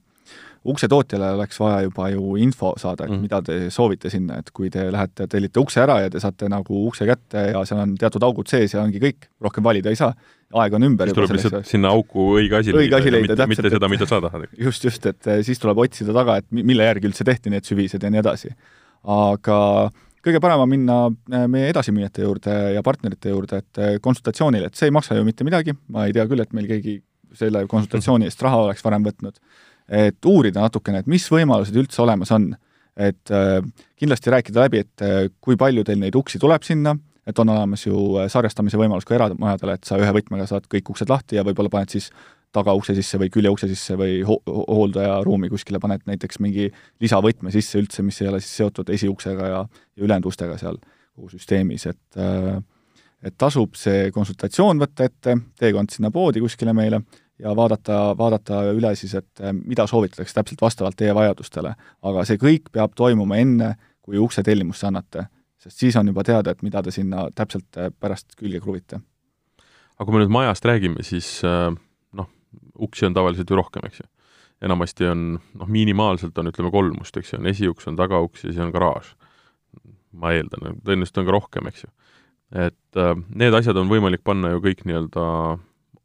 [0.63, 3.23] uksetootjale oleks vaja juba ju info saada, et mm.
[3.25, 6.85] mida te soovite sinna, et kui te lähete, tellite ukse ära ja te saate nagu
[6.87, 10.13] ukse kätte ja seal on teatud augud sees ja ongi kõik, rohkem valida ei saa,
[10.61, 13.51] aeg on ümber siis tuleb lihtsalt sinna auku õige asi õige asi leida, täpselt.
[13.51, 14.47] mitte seda, mida sa tahad.
[14.67, 18.03] just, just, et eh, siis tuleb otsida taga, et mille järgi üldse tehti need süvised
[18.03, 18.53] ja nii edasi.
[19.03, 19.57] aga
[20.23, 24.79] kõige parem on minna eh, meie edasimüüjate juurde ja partnerite juurde, et eh, konsultatsioonile, et
[24.79, 27.01] see ei maksa ju mitte midagi, ma ei tea küll, et meil keegi
[27.33, 29.39] selle konsultatsiooni eest raha oleks varem võtnud
[29.89, 32.53] et uurida natukene, et mis võimalused üldse olemas on.
[32.93, 33.57] et äh,
[33.97, 36.91] kindlasti rääkida läbi, et äh, kui palju teil neid uksi tuleb sinna,
[37.25, 40.91] et on olemas ju äh, sarjastamise võimalus ka eramajadele, et sa ühe võtmega saad kõik
[40.93, 42.11] uksed lahti ja võib-olla paned siis
[42.53, 46.67] tagaukse sisse või küljeukse sisse või ho hooldajaruumi kuskile paned näiteks mingi
[47.01, 50.77] lisavõtme sisse üldse, mis ei ole siis seotud esiuksega ja, ja ülejäänud ustega seal
[51.15, 52.21] kogu süsteemis, et
[53.23, 56.99] et tasub see konsultatsioon võtta ette, teekond sinna poodi kuskile meile
[57.39, 61.73] ja vaadata, vaadata üle siis, et eh, mida soovitatakse täpselt vastavalt teie vajadustele.
[62.09, 63.73] aga see kõik peab toimuma enne,
[64.03, 65.27] kui ukse tellimusse annate,
[65.57, 69.01] sest siis on juba teada, et mida te sinna täpselt eh, pärast külge kruvite.
[69.97, 71.69] aga kui me nüüd majast räägime, siis eh,
[72.13, 72.29] noh,
[72.87, 74.07] uksi on tavaliselt ju rohkem, eks ju.
[74.63, 78.51] enamasti on noh, minimaalselt on ütleme kolm ust, eks ju, on esiuks, on tagauks ja
[78.51, 79.15] siis on garaaž.
[80.13, 81.93] ma eeldan, tõenäoliselt on ka rohkem, eks ju.
[82.69, 83.03] et
[83.33, 85.23] need asjad on võimalik panna ju kõik nii-öelda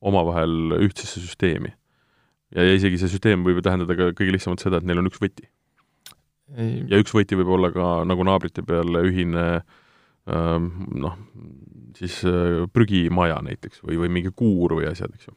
[0.00, 1.72] omavahel ühtsesse süsteemi.
[2.54, 5.10] ja, ja isegi see süsteem võib ju tähendada ka kõige lihtsamalt seda, et neil on
[5.10, 5.48] üks võti.
[6.88, 9.48] ja üks võti võib olla ka nagu naabrite peal ühine
[10.28, 11.18] ähm, noh,
[11.98, 15.36] siis äh, prügimaja näiteks või, või mingi kuur või asjad, eks ju.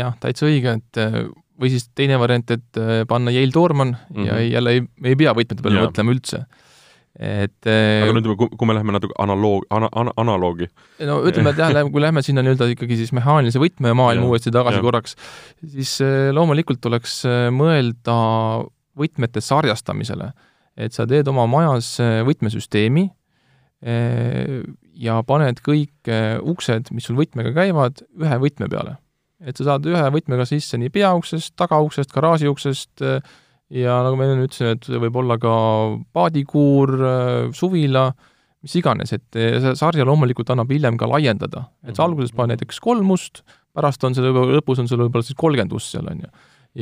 [0.00, 1.22] jah, täitsa õige, et äh,
[1.60, 4.26] või siis teine variant, et äh, panna Yale Doorman mm -hmm.
[4.26, 4.50] ja mhm.
[4.52, 6.44] jälle ei, ei pea võtmete peale mõtlema üldse
[7.18, 10.68] et aga no ütleme, kui me läheme natuke analoog, ana-, ana-, analoogi.
[11.08, 14.84] no ütleme, et jah, kui lähme sinna nii-öelda ikkagi siis mehaanilise võtmemaailma uuesti tagasi ja.
[14.84, 15.16] korraks,
[15.74, 18.14] siis eh, loomulikult tuleks eh, mõelda
[19.00, 20.30] võtmete sarjastamisele.
[20.78, 23.08] et sa teed oma majas eh, võtmesüsteemi
[25.00, 26.10] ja paned kõik
[26.52, 28.98] uksed, mis sul võtmega käivad, ühe võtme peale.
[29.40, 33.00] et sa saad ühe võtmega sisse nii peauksest, tagauksest, garaažiuksest,
[33.70, 35.54] ja nagu ma enne ütlesin, et võib olla ka
[36.16, 36.92] paadikuur,
[37.56, 38.10] suvila,
[38.64, 41.68] mis iganes, et see sarja loomulikult annab hiljem ka laiendada.
[41.86, 42.10] et sa mhm.
[42.10, 43.44] alguses paned näiteks kolm ust,
[43.76, 46.32] pärast on seal võib-olla, lõpus on sul võib-olla siis kolmkümmend ust seal, on ju.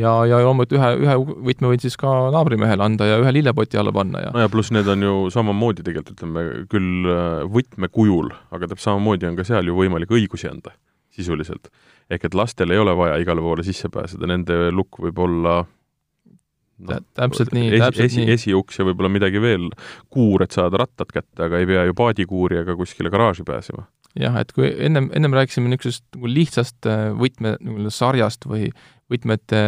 [0.01, 1.19] ja, ja loomulikult ühe, ühe
[1.51, 4.73] võtme võid siis ka naabrimehele anda ja ühe lillepoti alla panna ja no ja pluss
[4.75, 9.69] need on ju samamoodi tegelikult, ütleme küll äh, võtmekujul, aga täpselt samamoodi on ka seal
[9.69, 10.75] ju võimalik õigusi anda,
[11.15, 11.71] sisuliselt.
[12.11, 15.61] ehk et lastel ei ole vaja igale poole sisse pääseda, nende lukk võib olla
[16.79, 18.35] no, täpselt nii täpselt esi, nii.
[18.37, 19.69] esiuks ja võib-olla midagi veel,
[20.13, 23.87] kuur, et saada rattad kätte, aga ei pea ju paadikuuri ega kuskile garaaži pääsema.
[24.19, 28.73] jah, et kui ennem, ennem rääkisime niisugusest nagu lihtsast äh, võtme nagu sarjast või
[29.13, 29.63] võtmete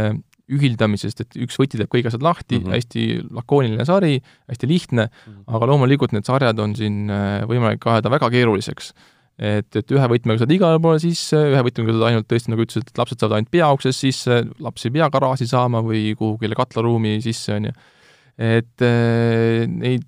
[0.51, 2.75] ühildamisest, et üks võti teeb kõik asjad lahti mm, -hmm.
[2.75, 3.05] hästi
[3.37, 4.19] lakooniline sari,
[4.51, 5.55] hästi lihtne mm, -hmm.
[5.55, 8.93] aga loomulikult need sarjad on siin äh, võimalik ajada väga keeruliseks
[9.41, 12.91] et, et ühe võtmega saad igale poole sisse, ühe võtmega saad ainult tõesti, nagu ütlesid,
[12.91, 17.57] et lapsed saavad ainult peauksest sisse, laps ei pea garaaži saama või kuhugile katlaruumi sisse,
[17.57, 17.77] on ju.
[18.51, 20.05] et äh, neid,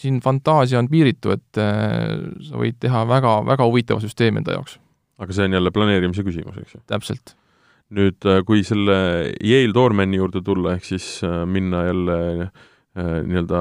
[0.00, 2.16] siin fantaasia on piiritu, et äh,
[2.48, 4.78] sa võid teha väga, väga huvitava süsteemi enda jaoks.
[5.20, 6.84] aga see on jälle planeerimise küsimus, eks ju?
[6.88, 7.36] täpselt.
[7.92, 9.00] nüüd, äh, kui selle
[9.36, 12.20] Yale Doormani juurde tulla, ehk siis minna jälle
[13.00, 13.58] nii-öelda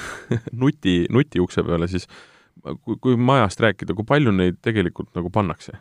[0.64, 2.22] nuti, nutiukse peale, siis äh,
[2.64, 5.76] kui, kui majast rääkida, kui palju neid tegelikult nagu pannakse?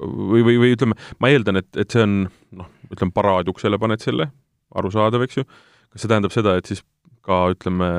[0.00, 2.16] või, või, või ütleme, ma eeldan, et, et see on
[2.56, 4.30] noh, ütleme paraadiuksele paned selle,
[4.78, 5.46] arusaadav, eks ju,
[5.90, 6.82] kas see tähendab seda, et siis
[7.26, 7.90] ka ütleme,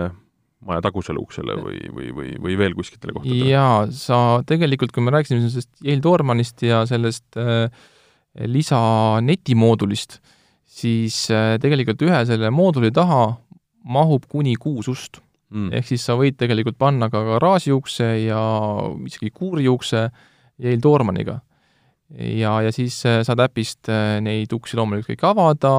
[0.66, 3.50] maja tagusele uksele või, või, või, või veel kuskitele kohtadele?
[3.50, 7.66] jaa, sa tegelikult, kui me rääkisime sellest Yale Dormanist ja sellest äh,
[8.48, 8.82] lisa
[9.26, 10.20] netimoodulist,
[10.70, 13.24] siis äh, tegelikult ühe selle mooduli taha
[13.82, 15.72] mahub kuni kuus ust mm..
[15.78, 18.41] ehk siis sa võid tegelikult panna ka garaažiukse ja
[19.08, 20.08] isegi kuuriukse
[20.62, 21.39] Yale Dormaniga.
[22.18, 25.76] ja, ja siis äh, saad äpist äh, neid uksi loomulikult kõik avada,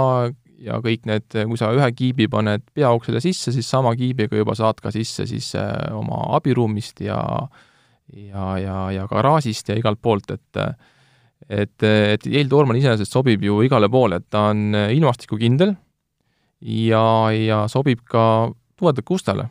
[0.62, 4.80] ja kõik need, kui sa ühe kiibi paned peauksele sisse, siis sama kiibiga juba saad
[4.80, 7.20] ka sisse siis äh, oma abiruumist ja
[8.12, 10.64] ja, ja, ja garaažist ja igalt poolt, et
[11.48, 15.74] et, et Yale Doorman iseenesest sobib ju igale poole, et ta on ilmastikukindel
[16.62, 17.04] ja,
[17.34, 18.24] ja sobib ka
[18.78, 19.48] tuledake ustele.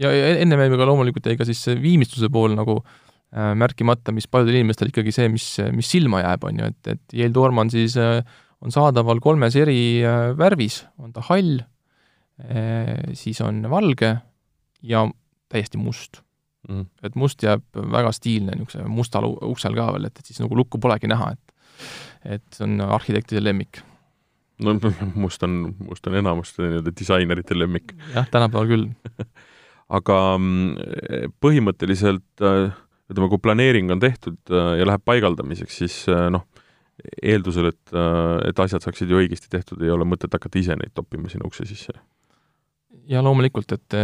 [0.00, 4.14] Ja, ja enne jäime ka loomulikult jäi ka siis see viimistluse pool nagu äh, märkimata,
[4.16, 7.72] mis paljudel inimestel ikkagi see, mis, mis silma jääb, on ju, et, et Yale Doorman
[7.72, 8.20] siis äh,
[8.64, 11.58] on saadaval kolmes eri äh, värvis, on ta hall,
[12.42, 14.16] äh, siis on valge
[14.86, 15.06] ja
[15.52, 16.20] täiesti must
[16.68, 16.86] mm..
[17.06, 20.80] et must jääb väga stiilne niisuguse mustal uksel ka veel, et, et siis nagu lukku
[20.82, 21.54] polegi näha, et
[22.26, 23.82] et see on arhitektide lemmik.
[24.64, 24.74] no
[25.22, 27.92] must on, must on enamuste nii-öelda disainerite lemmik.
[28.14, 28.88] jah, tänapäeval küll
[29.92, 32.74] aga mm, põhimõtteliselt äh,
[33.10, 36.42] ütleme, kui planeering on tehtud ja läheb paigaldamiseks, siis noh,
[37.22, 37.92] eeldusel, et,
[38.48, 41.68] et asjad saaksid ju õigesti tehtud, ei ole mõtet hakata ise neid toppima sinna ukse
[41.68, 41.94] sisse.
[43.06, 43.94] ja loomulikult, et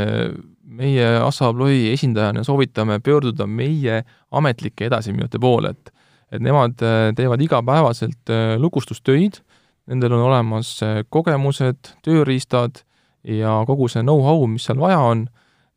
[0.63, 5.93] meie Assa Abloy esindajana soovitame pöörduda meie ametlike edasiminute poole, et
[6.33, 6.79] et nemad
[7.17, 9.43] teevad igapäevaselt lukustustöid,
[9.91, 10.79] nendel on olemas
[11.13, 12.81] kogemused, tööriistad
[13.27, 15.27] ja kogu see know-how, mis seal vaja on,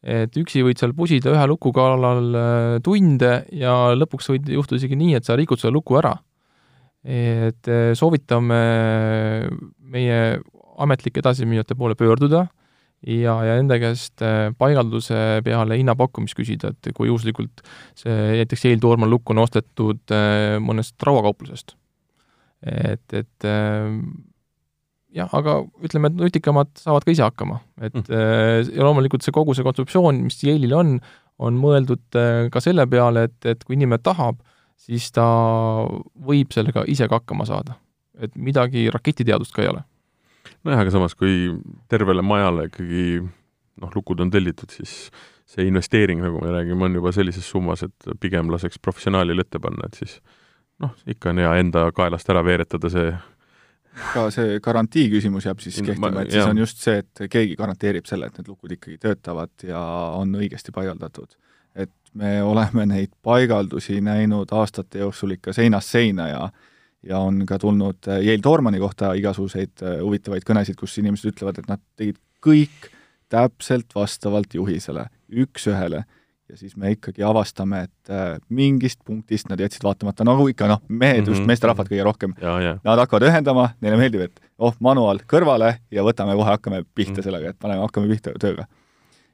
[0.05, 5.15] et üksi võid seal pusida ühe luku kallal tunde ja lõpuks võib juhtuda isegi nii,
[5.17, 6.13] et sa rikud selle luku ära
[7.05, 8.59] et eh, soovitame
[9.93, 10.19] meie
[10.81, 12.47] ametlike edasiminejate poole pöörduda
[13.05, 14.23] ja, ja nende käest
[14.57, 17.61] paigalduse peale hinnapakkumist küsida, et kui juhuslikult
[17.95, 20.15] see näiteks Yale Doorman lukk on ostetud
[20.65, 21.75] mõnest rauakauplusest.
[22.65, 23.47] et, et
[25.15, 28.73] jah, aga ütleme, et nutikamad saavad ka ise hakkama, et mm.
[28.75, 30.97] ja loomulikult see kogu see kontseptsioon, mis Yale'il on,
[31.43, 32.19] on mõeldud
[32.51, 34.39] ka selle peale, et, et kui inimene tahab,
[34.79, 35.25] siis ta
[36.27, 37.79] võib sellega ise ka hakkama saada.
[38.15, 39.81] et midagi raketiteadust ka ei ole.
[40.63, 41.51] nojah, aga samas, kui
[41.91, 43.23] tervele majale ikkagi
[43.81, 45.11] noh, lukud on tellitud, siis
[45.45, 49.87] see investeering, nagu me räägime, on juba sellises summas, et pigem laseks professionaalil ette panna,
[49.87, 50.19] et siis
[50.81, 53.11] noh, ikka on hea enda kaelast ära veeretada see
[54.13, 58.07] ka see garantii küsimus jääb siis kehtima, et siis on just see, et keegi garanteerib
[58.09, 59.81] selle, et need lukud ikkagi töötavad ja
[60.19, 61.35] on õigesti paigaldatud.
[61.75, 66.47] Et me oleme neid paigaldusi näinud aastate jooksul ikka seinast seina ja
[67.05, 71.59] ja on ka tulnud äh, Yale Dormani kohta igasuguseid äh, huvitavaid kõnesid, kus inimesed ütlevad,
[71.61, 72.89] et nad tegid kõik
[73.29, 76.03] täpselt vastavalt juhisele, üks-ühele,
[76.49, 80.81] ja siis me ikkagi avastame, et äh, mingist punktist nad jätsid vaatamata, nagu ikka noh,
[80.87, 81.29] mehed mm, -hmm.
[81.29, 81.47] just mhm.
[81.51, 82.35] meesterahvad kõige rohkem,
[82.83, 87.17] nad hakkavad ühendama, neile meeldib, et oh, manuaal kõrvale ja võtame kohe, hakkame pihta mm
[87.17, 87.23] -hmm.
[87.23, 88.67] sellega, et paneme, hakkame pihta tööga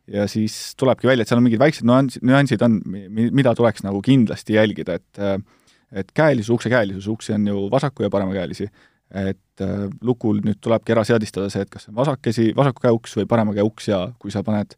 [0.07, 4.01] ja siis tulebki välja, et seal on mingid väiksed nüansid, nüansid on, mida tuleks nagu
[4.01, 5.43] kindlasti jälgida, et
[5.91, 8.69] et käelisus, ukse käelisus, uksi on ju vasaku- ja paremakäelisi,
[9.11, 9.63] et
[10.01, 13.27] lukul nüüd tulebki ära seadistada see, et kas see on vasakesi, vasaku käe uks või
[13.27, 14.75] parema käe uks ja kui sa paned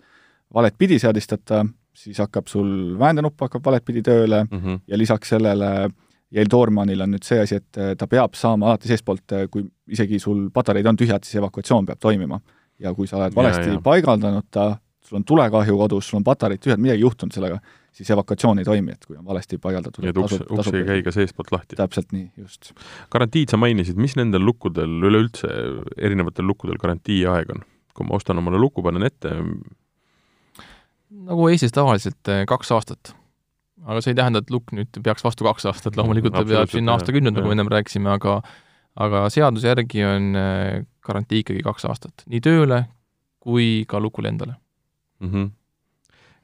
[0.54, 4.80] valet pidi seadistada, siis hakkab sul väändenupp hakkab valet pidi tööle mm -hmm.
[4.88, 5.90] ja lisaks sellele
[6.34, 10.48] Yale Doormanil on nüüd see asi, et ta peab saama alati seestpoolt, kui isegi sul
[10.54, 12.40] patareid on tühjad, siis evakuatsioon peab toimima.
[12.80, 13.82] ja kui sa oled valesti ja, ja.
[13.82, 14.64] paigaldanud ta,
[15.06, 17.60] sul on tulekahju kodus, sul on patareid tühjad, midagi juhtunud sellega,
[17.94, 20.04] siis evakuatsioon ei toimi, et kui on valesti paigaldatud.
[20.04, 21.78] nii et uks, uks ei käi ka seestpoolt lahti?
[21.78, 22.74] täpselt nii, just.
[23.14, 25.54] garantiid sa mainisid, mis nendel lukkudel, üleüldse
[25.98, 27.64] erinevatel lukkudel garantiiaeg on?
[27.94, 29.36] kui ma ostan omale luku, panen ette
[31.30, 33.14] nagu Eestis tavaliselt eh, kaks aastat.
[33.84, 36.96] aga see ei tähenda, et lukk nüüd peaks vastu kaks aastat, loomulikult ta peab sinna
[36.98, 38.42] aastakümneid, nagu me ennem rääkisime, aga
[39.04, 42.86] aga seaduse järgi on eh, garantii ikkagi kaks aastat, nii tööle
[43.44, 44.56] kui ka lukule endale
[45.20, 45.32] mm.
[45.32, 45.50] -hmm.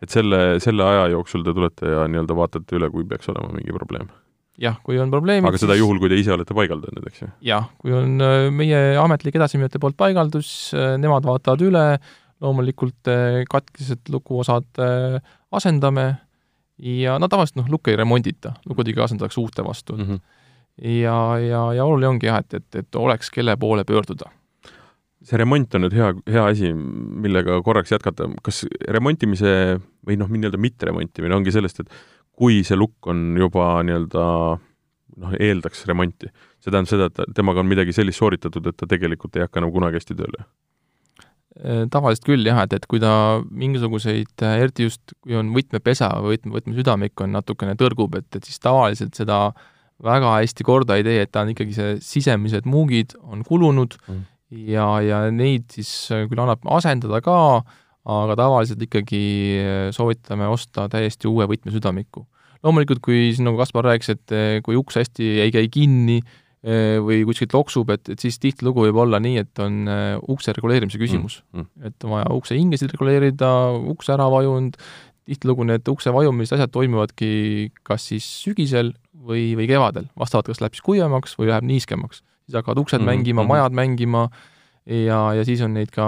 [0.03, 3.76] et selle, selle aja jooksul te tulete ja nii-öelda vaatate üle, kui peaks olema mingi
[3.76, 4.09] probleem?
[4.59, 7.30] jah, kui on probleemid aga seda juhul, kui te ise olete paigaldanud, eks ju?
[7.47, 11.86] jah, kui on äh, meie ametlik edasimüüjate poolt paigaldus, äh, nemad vaatavad üle,
[12.41, 14.81] loomulikult äh, katkised lukuosad
[15.51, 16.07] asendame
[16.79, 20.03] ja no tavaliselt noh, lukke ei remondita, lukud ikka asendatakse uute vastu mm.
[20.05, 20.19] -hmm.
[21.01, 24.31] ja, ja, ja oluline ongi jah, et, et, et oleks, kelle poole pöörduda
[25.25, 29.51] see remont on nüüd hea, hea asi, millega korraks jätkata, kas remontimise
[30.07, 31.91] või noh, nii-öelda mitteremontimine ongi sellest, et
[32.39, 34.25] kui see lukk on juba nii-öelda
[35.19, 36.31] noh, eeldaks remonti,
[36.63, 39.73] see tähendab seda, et temaga on midagi sellist sooritatud, et ta tegelikult ei hakka enam
[39.75, 40.47] kunagi hästi tööle?
[41.91, 43.12] Tavaliselt küll jah, et, et kui ta
[43.51, 48.62] mingisuguseid, eriti just kui on võtmepesa või võtme, võtmesüdamik on natukene tõrgub, et, et siis
[48.64, 49.49] tavaliselt seda
[50.03, 54.24] väga hästi korda ei tee, et ta on ikkagi see sisemised muugid on kulunud mm.
[54.72, 55.91] ja, ja neid siis
[56.32, 57.38] küll annab asendada ka,
[58.10, 59.24] aga tavaliselt ikkagi
[59.95, 62.24] soovitame osta täiesti uue võtmesüdamiku.
[62.64, 66.22] loomulikult, kui siin nagu Kaspar rääkis, et kui uks hästi ei käi kinni,
[66.60, 69.88] või kuskilt loksub, et, et siis tihtilugu võib olla nii, et on
[70.28, 71.62] ukse reguleerimise küsimus mm,.
[71.62, 71.88] Mm.
[71.88, 73.51] et on vaja ukse hingesid reguleerida,
[73.93, 74.76] uks ära vajunud,
[75.30, 77.30] tihtilugu need ukse vajumised, asjad toimuvadki
[77.88, 82.24] kas siis sügisel või, või kevadel, vastavalt kas läheb siis kuivemaks või läheb niiskemaks.
[82.45, 83.16] siis hakkavad uksed mm -hmm.
[83.16, 83.49] mängima, mhm.
[83.49, 84.30] majad mängima
[84.86, 86.05] ja, ja siis on neid ka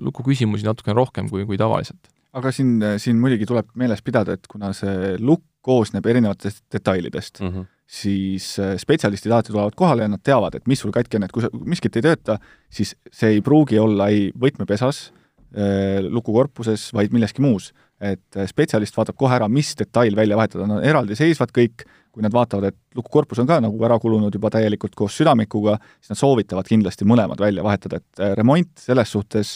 [0.00, 2.08] lukuküsimusi natukene rohkem kui, kui tavaliselt.
[2.32, 7.48] aga siin, siin muidugi tuleb meeles pidada, et kuna see lukk koosneb erinevatest detailidest mm,
[7.48, 7.64] -hmm.
[7.86, 11.34] Siis äh, spetsialistid alati tulevad kohale ja nad teavad, et mis sul katki on, et
[11.34, 12.38] kui sa, miskit ei tööta,
[12.72, 15.10] siis see ei pruugi olla ei võtmepesas,
[15.54, 17.72] äh, lukukorpuses, vaid milleski muus.
[17.96, 22.20] et äh, spetsialist vaatab kohe ära, mis detail välja vahetada, nad on eraldiseisvad kõik, kui
[22.20, 26.20] nad vaatavad, et lukukorpus on ka nagu ära kulunud juba täielikult koos südamikuga, siis nad
[26.20, 29.54] soovitavad kindlasti mõlemad välja vahetada, et äh, remont selles suhtes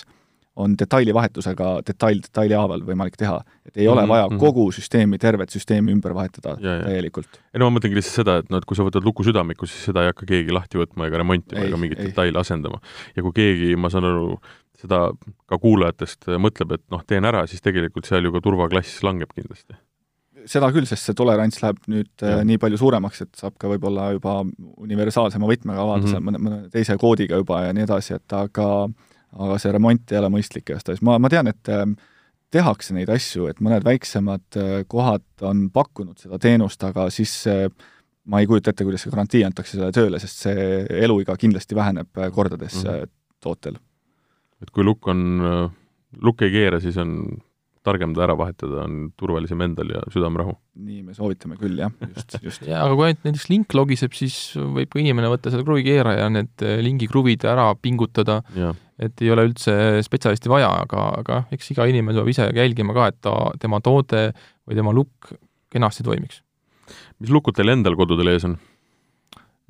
[0.61, 3.41] on detailivahetusega detail detaili haaval võimalik teha.
[3.67, 4.09] et ei ole mm -hmm.
[4.09, 4.39] vaja mhm.
[4.39, 6.85] kogu süsteemi, tervet süsteemi ümber vahetada ja, ja.
[6.85, 7.41] täielikult.
[7.55, 10.03] ei no ma mõtlengi lihtsalt seda, et noh, et kui sa võtad lukusüdamiku, siis seda
[10.03, 12.81] ei hakka keegi lahti võtma ega remontima ei, ega mingit detaili asendama.
[13.17, 14.41] ja kui keegi, ma saan aru,
[14.81, 15.11] seda
[15.47, 19.77] ka kuulajatest mõtleb, et noh, teen ära, siis tegelikult seal ju ka turvaklass langeb kindlasti
[20.49, 22.45] seda küll, sest see tolerants läheb nüüd äh, ja.
[22.47, 24.41] nii palju suuremaks, et saab ka võib-olla juba
[24.81, 26.29] universaalsema võtmega avada mm -hmm.
[26.29, 28.89] mõne, mõne teise koodiga juba ja nii edasi, et aga
[29.39, 31.03] aga see remont ei ole mõistlik igastahes.
[31.07, 31.85] ma, ma tean, et äh,
[32.51, 37.35] tehakse neid asju, et mõned väiksemad äh, kohad on pakkunud seda teenust, aga siis
[38.31, 40.64] ma ei kujuta ette, kuidas see garantii antakse sellele tööle, sest see
[41.03, 43.12] eluiga kindlasti väheneb kordades mm -hmm.
[43.41, 43.78] tootel.
[44.62, 45.41] et kui lukk on,
[46.20, 47.41] lukk ei keera, siis on
[47.87, 50.53] targem ta ära vahetada, on turvalisem endal ja südamerahu.
[50.81, 54.37] nii me soovitame küll, jah, just, just jaa, aga kui ainult näiteks link logiseb, siis
[54.61, 58.41] võib ka inimene võtta selle kruvikeeraja ja need lingi kruvid ära pingutada,
[59.01, 59.74] et ei ole üldse
[60.05, 64.30] spetsialisti vaja, aga, aga eks iga inimene peab ise jälgima ka, et ta, tema toode
[64.68, 65.32] või tema lukk
[65.72, 66.42] kenasti toimiks.
[67.22, 68.59] mis lukud teil endal kodudel ees on?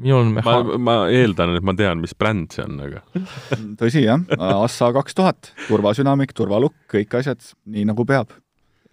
[0.01, 0.57] minul on meha-.
[0.65, 3.03] ma, ma eeldan, et ma tean, mis bränd see on, aga
[3.81, 8.35] tõsi, jah, Assa kaks tuhat, turvasünamik, turvalukk, kõik asjad nii, nagu peab.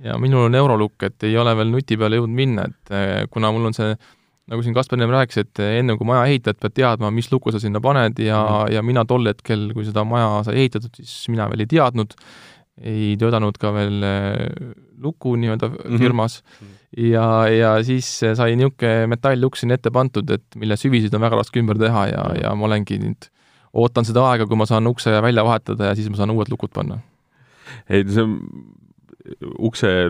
[0.03, 3.51] ja minul on eurolukk, et ei ole veel nuti peale jõudnud minna, et eh, kuna
[3.55, 3.95] mul on see
[4.48, 7.62] nagu siin Kaspar ennem rääkis, et enne kui maja ehitad, pead teadma, mis luku sa
[7.62, 11.50] sinna paned ja mm., ja mina tol hetkel, kui seda maja sai ehitatud, siis mina
[11.52, 12.16] veel ei teadnud,
[12.88, 14.72] ei töötanud ka veel eh,
[15.04, 15.98] luku nii-öelda mhm.
[16.02, 17.10] firmas mm -hmm.
[17.12, 21.60] ja, ja siis sai niisugune metalluks sinna ette pandud, et mille süvisid on väga raske
[21.60, 22.43] ümber teha ja -hmm.
[22.43, 23.30] ja ma olengi nüüd,
[23.74, 26.72] ootan seda aega, kui ma saan ukse välja vahetada ja siis ma saan uued lukud
[26.74, 27.00] panna.
[27.89, 28.38] ei, see ukse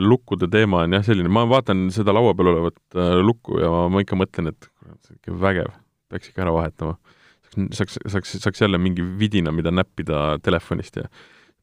[0.03, 3.85] lukkude teema on jah selline, ma vaatan seda laua peal olevat äh, lukku ja ma,
[3.93, 5.71] ma ikka mõtlen, et kurat, see on ikka vägev,
[6.11, 6.97] peaks ikka ära vahetama.
[7.73, 11.07] saaks, saaks, saaks jälle mingi vidina, mida näppida telefonist ja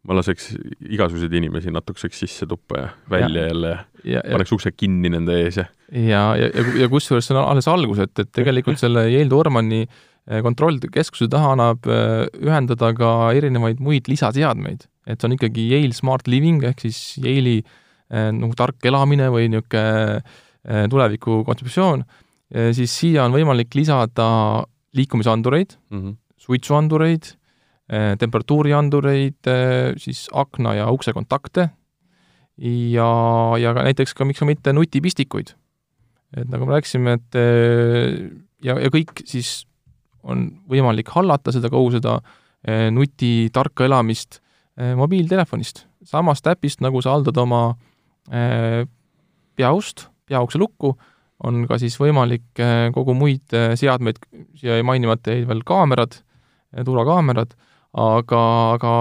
[0.04, 0.50] ma laseks
[0.92, 3.70] igasuguseid inimesi natukeseks sisse tuppa ja välja ja, jälle
[4.04, 7.44] ja, ja paneks ukse kinni nende ees ja ja, ja, ja, ja kusjuures see on
[7.44, 13.14] alles algus, et, et tegelikult selle Yale Dormani eh, kontrollkeskuse taha annab eh, ühendada ka
[13.36, 14.88] erinevaid muid lisaseadmeid.
[15.06, 19.50] Et see on ikkagi Yale Smart Living ehk siis Yale'i eh, nagu tark elamine või
[19.52, 20.22] niisugune
[20.88, 22.06] tuleviku kontseptsioon,
[22.72, 24.26] siis siia on võimalik lisada
[24.96, 26.14] liikumisandureid mm, -hmm.
[26.40, 27.34] suitsuandureid
[27.84, 31.66] Eh, temperatuuriandureid, eh, siis akna ja ukse kontakte
[32.56, 33.08] ja,
[33.60, 35.52] ja ka näiteks ka miks mitte nutipistikuid.
[36.34, 38.30] et nagu me rääkisime, et eh,
[38.64, 39.66] ja, ja kõik siis
[40.24, 42.22] on võimalik hallata seda, kogu seda
[42.96, 44.40] nuti tarka elamist
[44.74, 47.60] mobiiltelefonist, samast äpist, nagu sa haldad oma
[49.54, 50.90] peaust, peaukse lukku,
[51.46, 52.62] on ka siis võimalik
[52.96, 54.18] kogu muid seadmeid,
[54.58, 56.16] siia mainimata jäid veel kaamerad,
[56.74, 57.54] turvakaamerad
[57.94, 58.42] aga,
[58.74, 58.92] aga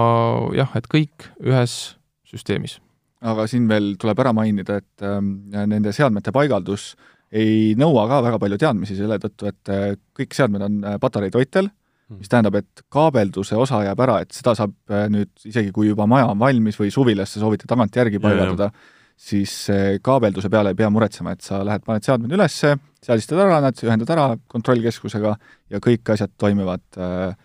[0.56, 1.96] jah, et kõik ühes
[2.28, 2.78] süsteemis.
[3.24, 5.20] aga siin veel tuleb ära mainida, et äh,
[5.66, 6.92] nende seadmete paigaldus
[7.34, 11.68] ei nõua ka väga palju teadmisi selle tõttu, et äh, kõik seadmed on äh, patareitoitel
[11.68, 11.80] mm.,
[12.12, 16.06] mis tähendab, et kaabelduse osa jääb ära, et seda saab äh, nüüd, isegi kui juba
[16.10, 18.70] maja on valmis või suvilasse soovite tagantjärgi paigaldada,
[19.16, 22.58] siis äh, kaabelduse peale ei pea muretsema, et sa lähed, paned seadmed üles,
[23.04, 25.36] seadistad ära nad, ühendad ära kontrollkeskusega
[25.72, 27.36] ja kõik asjad toimivad äh,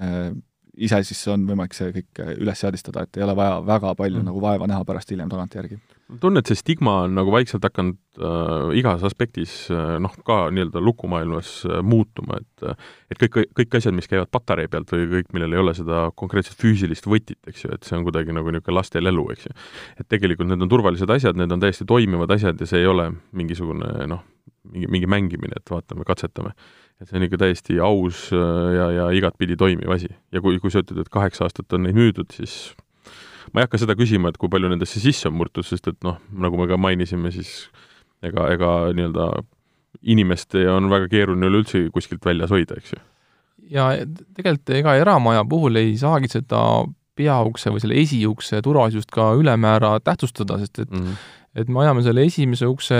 [0.00, 0.30] äh,
[0.76, 4.28] ise siis on võimalik see kõik üles seadistada, et ei ole vaja väga palju mm.
[4.28, 5.78] nagu vaeva näha pärast hiljem tagantjärgi.
[6.06, 10.82] Tunnen, et see stigma on nagu vaikselt hakanud äh, igas aspektis äh, noh, ka nii-öelda
[10.82, 15.32] lukumaailmas äh, muutuma, et äh, et kõik, kõik asjad, mis käivad patarei pealt või kõik,
[15.36, 18.78] millel ei ole seda konkreetset füüsilist võtit, eks ju, et see on kuidagi nagu niisugune
[18.78, 19.58] laste lelu, eks ju.
[19.98, 23.10] et tegelikult need on turvalised asjad, need on täiesti toimivad asjad ja see ei ole
[23.36, 24.24] mingisugune noh,
[24.72, 26.54] mingi, mingi mängimine, et vaatame, katsetame.
[27.00, 30.08] et see on ikka täiesti aus äh, ja, ja igatpidi toimiv asi.
[30.32, 32.76] ja kui, kui sa ütled, et kaheksa aastat on neid müüdud, siis
[33.52, 36.18] ma ei hakka seda küsima, et kui palju nendesse sisse on murtud, sest et noh,
[36.32, 37.68] nagu me ka mainisime, siis
[38.24, 39.30] ega, ega nii-öelda
[40.06, 43.00] inimest on väga keeruline üleüldse kuskilt väljas hoida, eks ju.
[43.72, 43.88] ja
[44.36, 46.60] tegelikult ega eramaja puhul ei saagi seda
[47.16, 51.26] peaukse või selle esiukse turvalisust ka ülemäära tähtsustada, sest et mm -hmm.
[51.62, 52.96] et me ajame selle esimese ukse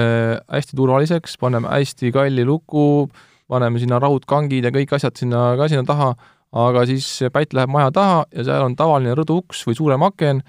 [0.49, 3.09] hästi turvaliseks, paneme hästi kalli luku,
[3.49, 6.15] paneme sinna raudkangid ja kõik asjad sinna ka sinna taha
[6.57, 10.43] aga siis pätt läheb maja taha ja seal on tavaline rõduuks või suurem aken,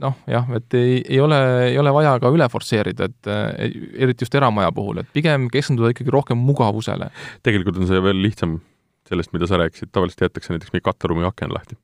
[0.00, 1.38] noh jah, et ei, ei ole,
[1.68, 3.30] ei ole vaja ka üle forsseerida, et
[4.00, 7.10] eriti just eramaja puhul, et pigem keskenduda ikkagi rohkem mugavusele.
[7.46, 8.58] tegelikult on see veel lihtsam
[9.10, 11.78] sellest, mida sa rääkisid, tavaliselt jäetakse näiteks mingi katteruumi aken lahti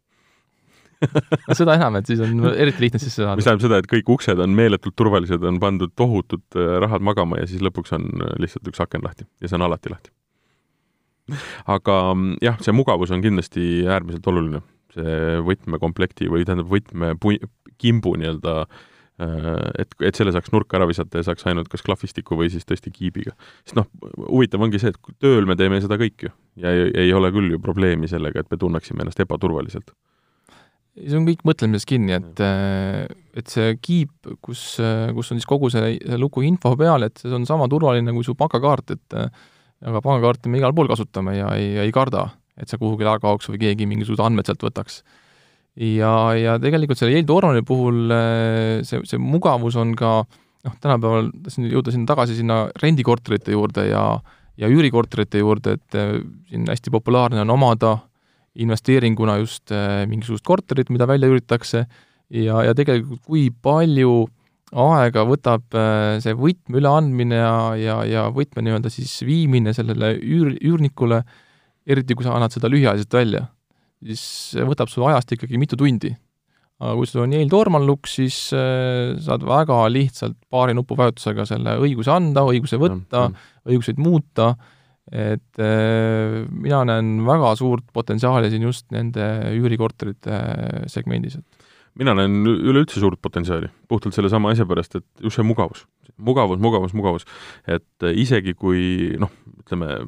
[1.49, 3.37] no seda enam, et siis on eriti lihtne sisse saada.
[3.39, 7.43] mis tähendab seda, et kõik uksed on meeletult turvalised, on pandud tohutud äh, rahad magama
[7.43, 8.09] ja siis lõpuks on
[8.43, 10.16] lihtsalt üks aken lahti ja see on alati lahti
[11.77, 14.62] aga mm, jah, see mugavus on kindlasti äärmiselt oluline,
[14.95, 18.77] see võtmekomplekti või tähendab võtmekimbu nii-öelda äh,
[19.83, 22.93] et, et selle saaks nurka ära visata ja saaks ainult kas klahvistiku või siis tõesti
[22.95, 23.35] kiibiga.
[23.64, 23.89] sest noh,
[24.27, 27.55] huvitav ongi see, et tööl me teeme seda kõik ju ja ei, ei ole küll
[27.55, 29.91] ju probleemi sellega, et me tunneksime ennast ebaturvaliselt.
[31.01, 33.03] see on kõik mõtlemises kinni, et, äh,
[33.37, 37.35] et see kiip, kus, kus on siis kogu see, see luku info peal, et see
[37.35, 39.20] on sama turvaline kui su pangakaart, et
[39.85, 43.51] aga pangakaarti me igal pool kasutame ja ei, ei karda, et see kuhugile ära kaoks
[43.53, 45.03] või keegi mingisugused andmed sealt võtaks.
[45.77, 51.31] ja, ja tegelikult selle Yale Dormani puhul eh, see, see mugavus on ka noh, tänapäeval
[51.45, 54.09] tahtsin jõuda sinna tagasi sinna rendikorterite juurde ja
[54.57, 56.18] ja üürikorterite juurde, et eh,
[56.49, 57.99] siin hästi populaarne on omada
[58.57, 61.85] investeeringuna just eh, mingisugust korterit, mida välja üüritakse,
[62.33, 64.27] ja, ja tegelikult kui palju
[64.75, 70.57] aega võtab äh, see võtme üleandmine ja, ja, ja võtme nii-öelda siis viimine sellele üür,
[70.59, 71.23] üürnikule,
[71.87, 73.45] eriti kui sa annad seda lühiajaliselt välja,
[74.03, 76.11] siis võtab sul ajast ikkagi mitu tundi.
[76.83, 82.11] aga kui sul on Dorman Lux, siis äh, saad väga lihtsalt paari nupuvajutusega selle õiguse
[82.11, 83.29] anda, õiguse võtta,
[83.71, 84.57] õiguseid muuta,
[85.07, 90.43] et äh, mina näen väga suurt potentsiaali siin just nende üürikorterite
[90.91, 91.56] segmendis, et
[91.99, 95.86] mina näen üleüldse suurt potentsiaali, puhtalt sellesama asja pärast, et just see mugavus.
[96.16, 97.24] mugavus, mugavus, mugavus.
[97.66, 99.32] et äh, isegi kui noh,
[99.64, 100.01] ütleme,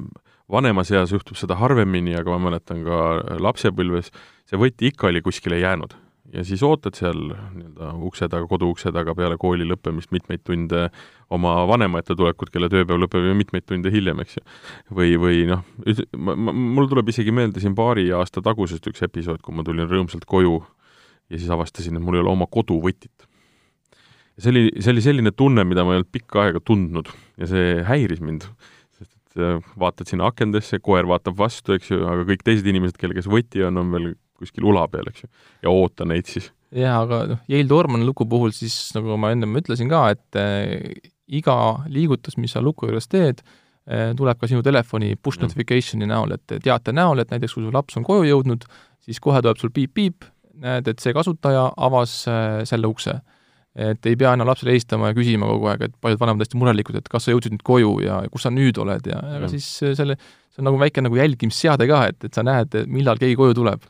[0.51, 2.99] vanemas eas juhtub seda harvemini, aga ma mäletan ka
[3.41, 4.13] lapsepõlves,
[4.49, 5.97] see võti ikka oli kuskile jäänud.
[6.29, 10.83] ja siis ootad seal nii-öelda ukse taga, koduukse taga peale kooli lõppemist mitmeid tunde
[11.33, 14.43] oma vanema ette tulekut, kelle tööpäev lõpeb ju mitmeid tunde hiljem, eks ju.
[14.93, 15.63] või, või noh,
[16.53, 20.59] mul tuleb isegi meelde siin paari aasta tagusest üks episood, kui ma tulin rõõmsalt koju
[21.29, 23.27] ja siis avastasin, et mul ei ole oma koduvõtit.
[24.35, 27.49] ja see oli, see oli selline tunne, mida ma ei olnud pikka aega tundnud ja
[27.49, 28.47] see häiris mind,
[28.97, 32.97] sest et äh, vaatad sinna akendesse, koer vaatab vastu, eks ju, aga kõik teised inimesed,
[32.99, 34.09] kelle käes võti on, on veel
[34.39, 35.31] kuskil ula peal, eks ju,
[35.65, 36.49] ja oota neid siis.
[36.75, 41.09] jaa, aga noh, Yale Dorman luku puhul siis, nagu ma ennem ütlesin ka, et äh,
[41.29, 41.55] iga
[41.91, 46.59] liigutus, mis sa luku juures teed äh,, tuleb ka sinu telefoni push notification'i näol, et
[46.63, 48.65] teate näol, et näiteks kui su laps on koju jõudnud,
[49.05, 50.25] siis kohe tuleb sul piip-piip,
[50.63, 53.19] näed, et see kasutaja avas äh, selle ukse.
[53.79, 56.97] et ei pea enam lapsele helistama ja küsima kogu aeg, et paljud vanemad hästi murelikud,
[56.99, 59.93] et kas sa jõudsid nüüd koju ja kus sa nüüd oled ja, ja siis äh,
[59.95, 60.17] selle,
[60.49, 63.85] see on nagu väike nagu jälgimisseade ka, et, et sa näed, millal keegi koju tuleb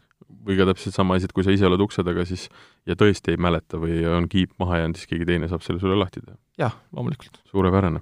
[0.46, 2.48] või ka täpselt sama asi, et kui sa ise oled ukse taga, siis
[2.90, 5.98] ja tõesti ei mäleta või on kiip maha jäänud, siis keegi teine saab selle sulle
[6.00, 6.38] lahti teha.
[6.62, 7.42] jah, loomulikult.
[7.52, 8.02] suurepärane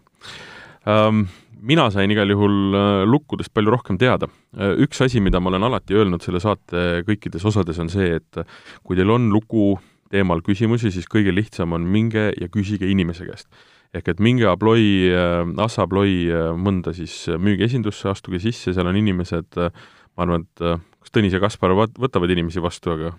[0.88, 1.26] um,
[1.62, 4.30] mina sain igal juhul äh, lukkudest palju rohkem teada.
[4.58, 8.42] Äh, üks asi, mida ma olen alati öelnud selle saate kõikides osades, on see, et
[8.84, 9.76] kui teil on luku
[10.12, 13.50] teemal küsimusi, siis kõige lihtsam on minge ja küsige inimese käest.
[13.96, 16.28] ehk et minge Abloi, äh, Assa Abloi
[16.60, 21.72] mõnda siis müügiesindusse, astuge sisse, seal on inimesed, ma arvan, et kas Tõnis ja Kaspar
[21.76, 23.16] võtavad inimesi vastu, aga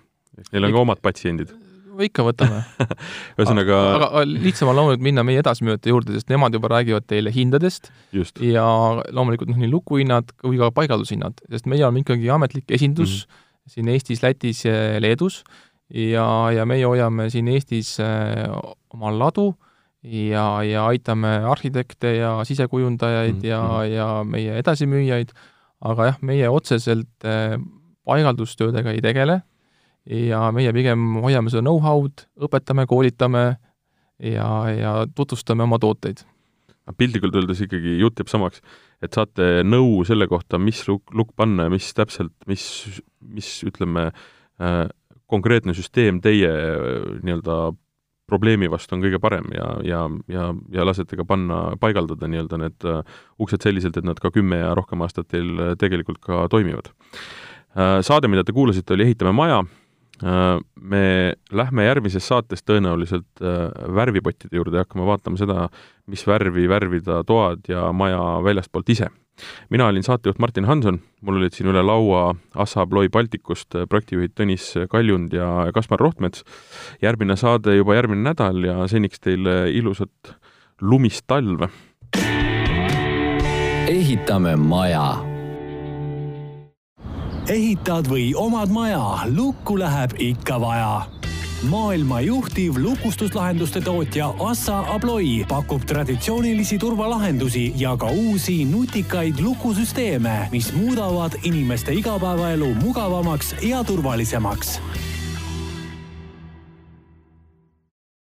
[0.52, 1.54] neil on ka omad patsiendid
[2.06, 2.62] ikka võtame
[3.38, 7.32] ühesõnaga aga, aga lihtsam on loomulikult minna meie edasimüüjate juurde, sest nemad juba räägivad teile
[7.34, 8.40] hindadest Just.
[8.44, 8.64] ja
[9.14, 13.72] loomulikult noh, nii lukuhinnad kui ka paigaldushinnad, sest meie oleme ikkagi ametlik esindus mm -hmm.
[13.74, 15.42] siin Eestis, Lätis ja Leedus
[15.94, 18.48] ja, ja meie hoiame siin Eestis äh,
[18.94, 19.54] oma ladu
[20.02, 23.46] ja, ja aitame arhitekte ja sisekujundajaid mm -hmm.
[23.46, 23.92] ja, mhm.
[23.92, 25.30] ja meie edasimüüjaid,
[25.80, 27.58] aga jah, meie otseselt äh,
[28.04, 29.42] paigaldustöödega ei tegele
[30.08, 33.44] ja meie pigem hoiame seda know-how'd, õpetame, koolitame
[34.18, 36.24] ja, ja tutvustame oma tooteid.
[36.96, 38.62] piltlikult öeldes ikkagi jutt jääb samaks,
[39.04, 42.64] et saate nõu selle kohta, mis lukk, lukk panna ja mis täpselt, mis,
[43.20, 44.86] mis ütleme äh,,
[45.28, 47.74] konkreetne süsteem teie äh, nii-öelda
[48.28, 52.84] probleemi vastu on kõige parem ja, ja, ja, ja lasete ka panna, paigaldada nii-öelda need
[52.84, 53.00] uh,
[53.40, 56.92] uksed selliselt, et nad ka kümme ja rohkem aastat teil uh, tegelikult ka toimivad.
[57.78, 59.58] Saade, mida te kuulasite, oli Ehitame maja.
[60.22, 65.68] Me lähme järgmises saates tõenäoliselt uh, värvipottide juurde ja hakkame vaatama seda,
[66.10, 69.12] mis värvi värvida toad ja maja väljastpoolt ise
[69.70, 74.70] mina olin saatejuht Martin Hanson, mul olid siin üle laua Assa Abloy Balticust projektijuhid Tõnis
[74.90, 76.44] Kaljund ja Kaspar Rohtmets.
[77.02, 80.34] järgmine saade juba järgmine nädal ja seniks teile ilusat
[80.80, 81.68] lumist talve.
[83.88, 85.27] ehitame maja.
[87.48, 91.06] Ehitad või omad maja, lukku läheb ikka vaja.
[91.68, 100.72] Maailma juhtiv lukustuslahenduste tootja Assa Abloy pakub traditsioonilisi turvalahendusi ja ka uusi nutikaid lukusüsteeme, mis
[100.72, 104.80] muudavad inimeste igapäevaelu mugavamaks ja turvalisemaks